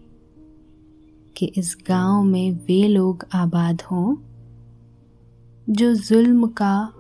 कि 1.38 1.46
इस 1.46 1.78
गाँव 1.88 2.24
में 2.24 2.52
वे 2.52 2.88
लोग 2.88 3.26
आबाद 3.34 3.82
हों, 3.82 4.16
जो 5.74 5.96
जुल्म 5.96 6.48
का 6.48 6.94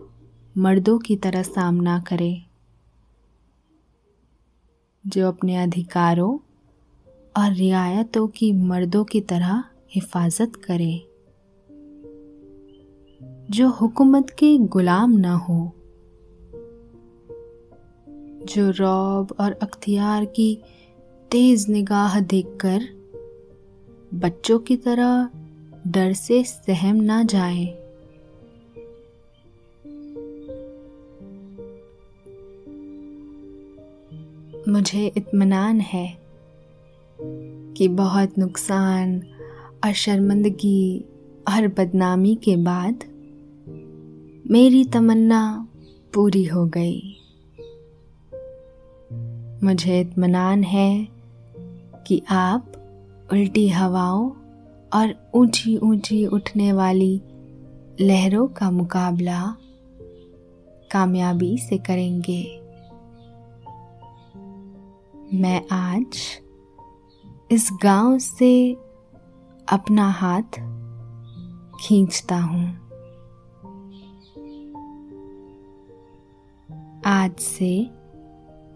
मर्दों 0.58 1.00
की 1.00 1.16
तरह 1.16 1.44
सामना 1.44 2.00
करें, 2.00 2.46
जो 5.08 5.28
अपने 5.28 5.56
अधिकारों 5.56 6.38
और 7.38 7.54
रियायतों 7.54 8.28
की 8.28 8.52
मर्दों 8.52 9.04
की 9.04 9.22
तरह 9.22 9.64
हिफाजत 9.96 10.52
करे। 10.56 11.10
जो 13.52 13.70
हुकूमत 13.70 14.30
के 14.30 14.58
गुलाम 14.58 15.12
न 15.12 15.26
हो, 15.26 15.72
जो 18.46 18.70
रौब 18.70 19.36
और 19.40 19.52
अख्तियार 19.52 20.26
की 20.26 20.60
तेज 21.32 21.70
निगाह 21.70 22.20
देखकर 22.20 22.82
बच्चों 24.14 24.60
की 24.60 24.78
तरह 24.78 25.30
डर 25.88 26.14
से 26.14 26.44
सहम 26.44 26.96
ना 26.96 27.24
जाए। 27.24 27.66
मुझे 34.68 35.08
इत्मीनान 35.18 35.80
है 35.80 36.18
कि 37.78 37.88
बहुत 37.88 38.38
नुकसान 38.38 39.24
और 39.86 39.94
शर्मंदगी 39.94 41.06
और 41.48 41.68
बदनामी 41.68 42.36
के 42.36 42.56
बाद 42.56 43.04
मेरी 44.52 44.86
तमन्ना 44.86 45.68
पूरी 46.14 46.46
हो 46.46 46.66
गई। 46.66 47.20
मुझे 49.64 50.00
इतमान 50.00 50.64
है 50.64 51.08
कि 52.08 52.22
आप 52.30 52.72
उल्टी 53.34 53.68
हवाओं 53.68 54.32
और 54.94 55.32
ऊँची 55.36 55.78
ऊँची 55.78 56.26
उठने 56.26 56.74
वाली 56.74 57.22
लहरों 58.02 58.48
का 58.48 58.72
मुकाबला 58.72 59.56
कामयाबी 60.92 61.58
से 61.58 61.78
करेंगे। 61.78 62.60
मैं 65.34 65.68
आज 65.72 66.06
इस 67.52 67.70
गाँव 67.84 68.20
से 68.20 68.78
अपना 69.74 70.10
हाथ 70.10 70.58
खींचता 71.80 72.38
हूँ। 72.38 72.76
आज 77.06 77.36
से 77.36 77.90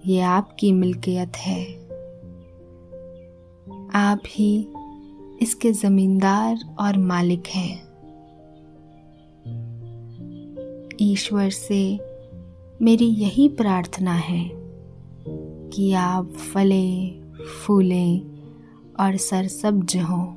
ये 0.06 0.22
आपकी 0.22 0.72
मिल्कियत 0.72 1.38
है। 1.38 1.66
आप 3.93 4.20
ही 4.28 4.68
इसके 5.41 5.72
जमींदार 5.72 6.76
और 6.80 6.98
मालिक 6.98 7.48
हैं। 7.48 7.78
ईश्वर 11.02 11.50
से 11.50 12.00
मेरी 12.82 13.06
यही 13.06 13.50
प्रार्थना 13.50 14.14
है 14.14 14.50
कि 15.70 15.93
आप 15.93 16.28
फले, 16.28 17.22
फूले 17.43 18.20
और 19.00 19.18
सरसब्ज 19.18 19.98
हों। 19.98 20.36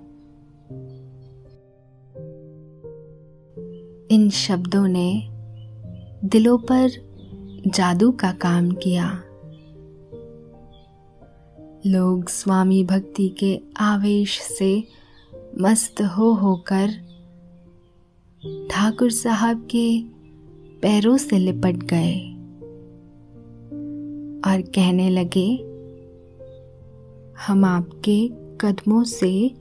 इन 4.11 4.31
शब्दों 4.31 4.87
ने 4.89 5.29
दिलों 6.25 6.59
पर 6.59 6.91
जादू 7.67 8.11
का 8.13 8.33
काम 8.33 8.71
किया। 8.71 9.05
लोग 11.87 12.29
स्वामी 12.29 12.85
भक्ति 12.85 13.29
के 13.29 13.61
आवेश 13.81 14.41
से 14.41 14.85
मस्त 15.61 16.03
हो 16.03 16.33
होकर 16.33 16.91
ठाकुर 18.71 19.11
साहब 19.11 19.69
के 19.71 20.03
पैरों 20.81 21.17
से 21.17 21.39
लिपट 21.39 21.77
गए 21.77 22.19
और 24.51 24.63
कहने 24.75 25.11
लगे, 25.11 25.49
हम 27.47 27.65
आपके 27.65 28.29
कदमों 28.61 29.05
से 29.05 29.55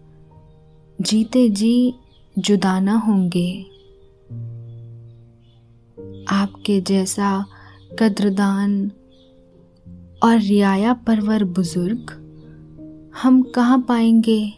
जीते 1.01 1.49
जी 1.49 1.93
जुदा 2.39 2.79
न 2.79 2.89
होंगे। 2.89 3.78
आपके 6.39 6.81
जैसा 6.81 7.45
कद्रदान 7.99 8.91
और 10.23 10.37
रियाया 10.37 10.93
परवर 10.93 11.43
बुज़ुर्ग 11.43 12.11
हम 13.23 13.41
कहाँ 13.41 13.79
पाएँगे? 13.81 14.53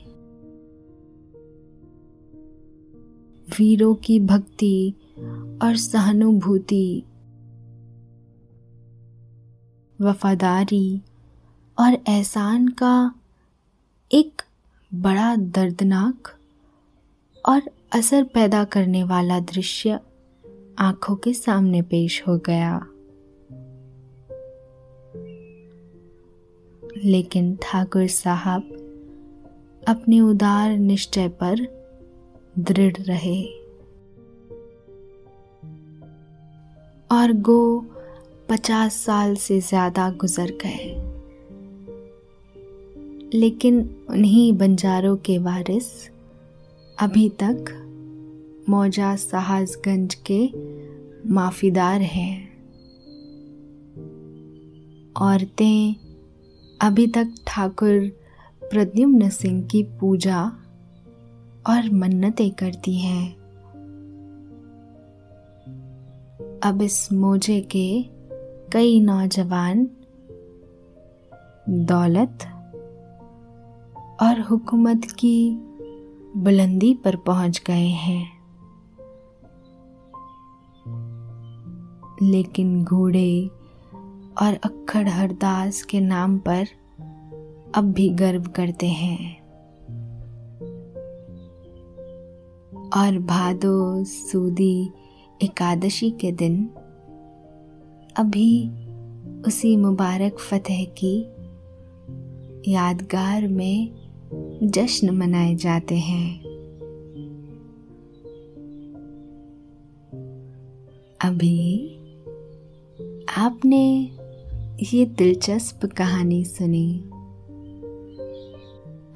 वीरों 3.59 3.95
की 3.95 4.19
भक्ति 4.19 4.93
और 5.61 5.75
सहानुभूति, 5.75 7.03
वफादारी 10.01 11.01
और 11.79 11.97
एहसान 12.07 12.67
का 12.67 13.15
एक 14.11 14.41
बड़ा 14.93 15.35
दर्दनाक 15.35 16.37
और 17.45 17.61
असर 17.95 18.23
पैदा 18.23 18.63
करने 18.63 19.03
वाला 19.03 19.39
दृश्य। 19.39 19.99
आँखों 20.81 21.15
के 21.15 21.33
सामने 21.33 21.81
पेश 21.81 22.23
हो 22.27 22.37
गया। 22.37 22.87
लेकिन 27.05 27.55
ठाकुर 27.55 28.07
साहब 28.07 28.61
अपने 29.87 30.19
उदार 30.19 30.77
निश्चय 30.77 31.27
पर 31.27 31.55
दृढ़ 32.59 32.97
रहे। 32.97 33.43
और 37.11 37.33
गो 37.33 37.85
पचास 38.49 38.95
साल 38.95 39.35
से 39.35 39.59
ज़्यादा 39.59 40.09
गुजर 40.09 40.51
गए। 40.65 40.93
लेकिन 43.39 43.95
उन्हीं 44.09 44.53
बंजारों 44.53 45.17
के 45.17 45.37
वारिस 45.37 46.09
अभी 46.99 47.29
तक 47.29 47.77
मौजा 48.71 49.15
साहसगंज 49.15 50.15
के 50.15 50.39
माफीदार 51.33 52.01
हैं। 52.01 52.51
औरतें 55.21 55.95
अभी 56.81 57.07
तक 57.07 57.33
ठाकुर 57.47 57.99
प्रद्युम्न 58.63 59.29
सिंह 59.29 59.61
की 59.63 59.83
पूजा 59.83 60.43
और 61.69 61.89
मन्नतें 61.93 62.51
करती 62.51 62.97
हैं। 62.99 63.41
अब 66.63 66.81
इस 66.81 67.13
मोजे 67.13 67.59
के 67.61 68.05
कई 68.73 68.99
नौजवान 68.99 69.87
दौलत 71.69 72.37
और 74.21 74.41
हुकूमत 74.41 75.05
की 75.05 75.57
बुलंदी 76.37 76.93
पर 76.93 77.15
पहुँच 77.15 77.61
गए 77.67 77.87
हैं। 77.87 78.40
लेकिन 82.21 82.83
घोड़े 82.83 83.49
और 84.41 84.53
अक्खड़ 84.63 85.07
हरदास 85.07 85.83
के 85.83 85.99
नाम 85.99 86.37
पर 86.37 86.65
अब 87.75 87.83
भी 87.83 88.09
गर्व 88.09 88.43
करते 88.43 88.87
हैं। 88.87 89.41
और 92.97 93.19
भादो 93.19 94.03
सूदी 94.03 94.89
एकादशी 95.41 96.11
के 96.11 96.31
दिन, 96.31 96.69
अभी 98.15 98.69
उसी 99.41 99.77
मुबारक 99.77 100.39
फतेह 100.39 100.85
की 100.85 101.25
यादगार 102.71 103.47
में 103.47 103.91
जश्न 104.63 105.09
मनाए 105.09 105.55
जाते 105.55 105.95
हैं। 105.95 106.43
अभी 111.21 111.97
आपने 113.37 114.11
ये 114.93 115.05
दिलचस्प 115.05 115.85
कहानी 115.85 116.45
सुनी। 116.45 116.99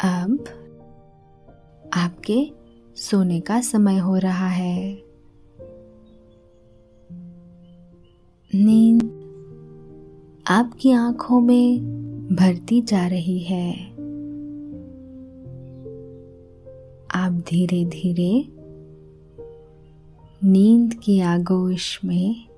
अब 0.04 0.46
आपके 1.94 2.52
सोने 2.96 3.40
का 3.40 3.62
समय 3.62 3.98
हो 3.98 4.18
रहा 4.18 4.48
है। 4.48 5.04
नींद 8.56 9.04
आपकी 10.48 10.92
आँखों 10.92 11.40
में 11.40 11.80
भरती 12.36 12.82
जा 12.82 13.08
रही 13.08 13.40
है। 13.40 13.92
आप 17.16 17.44
धीरे 17.50 17.86
धीरे 17.86 18.48
नींद 20.48 20.94
की 20.94 21.20
आगोश 21.20 22.00
में 22.06 22.55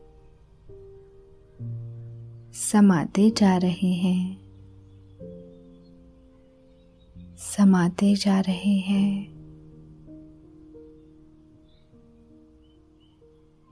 समाते 2.57 3.29
जा 3.29 3.57
रहे 3.57 3.93
हैं। 3.93 4.39
समाते 7.37 8.15
जा 8.15 8.39
रहे 8.39 8.77
हैं। 8.77 9.37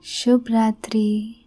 शुभ 0.04 0.44
रात्रि। 0.50 1.45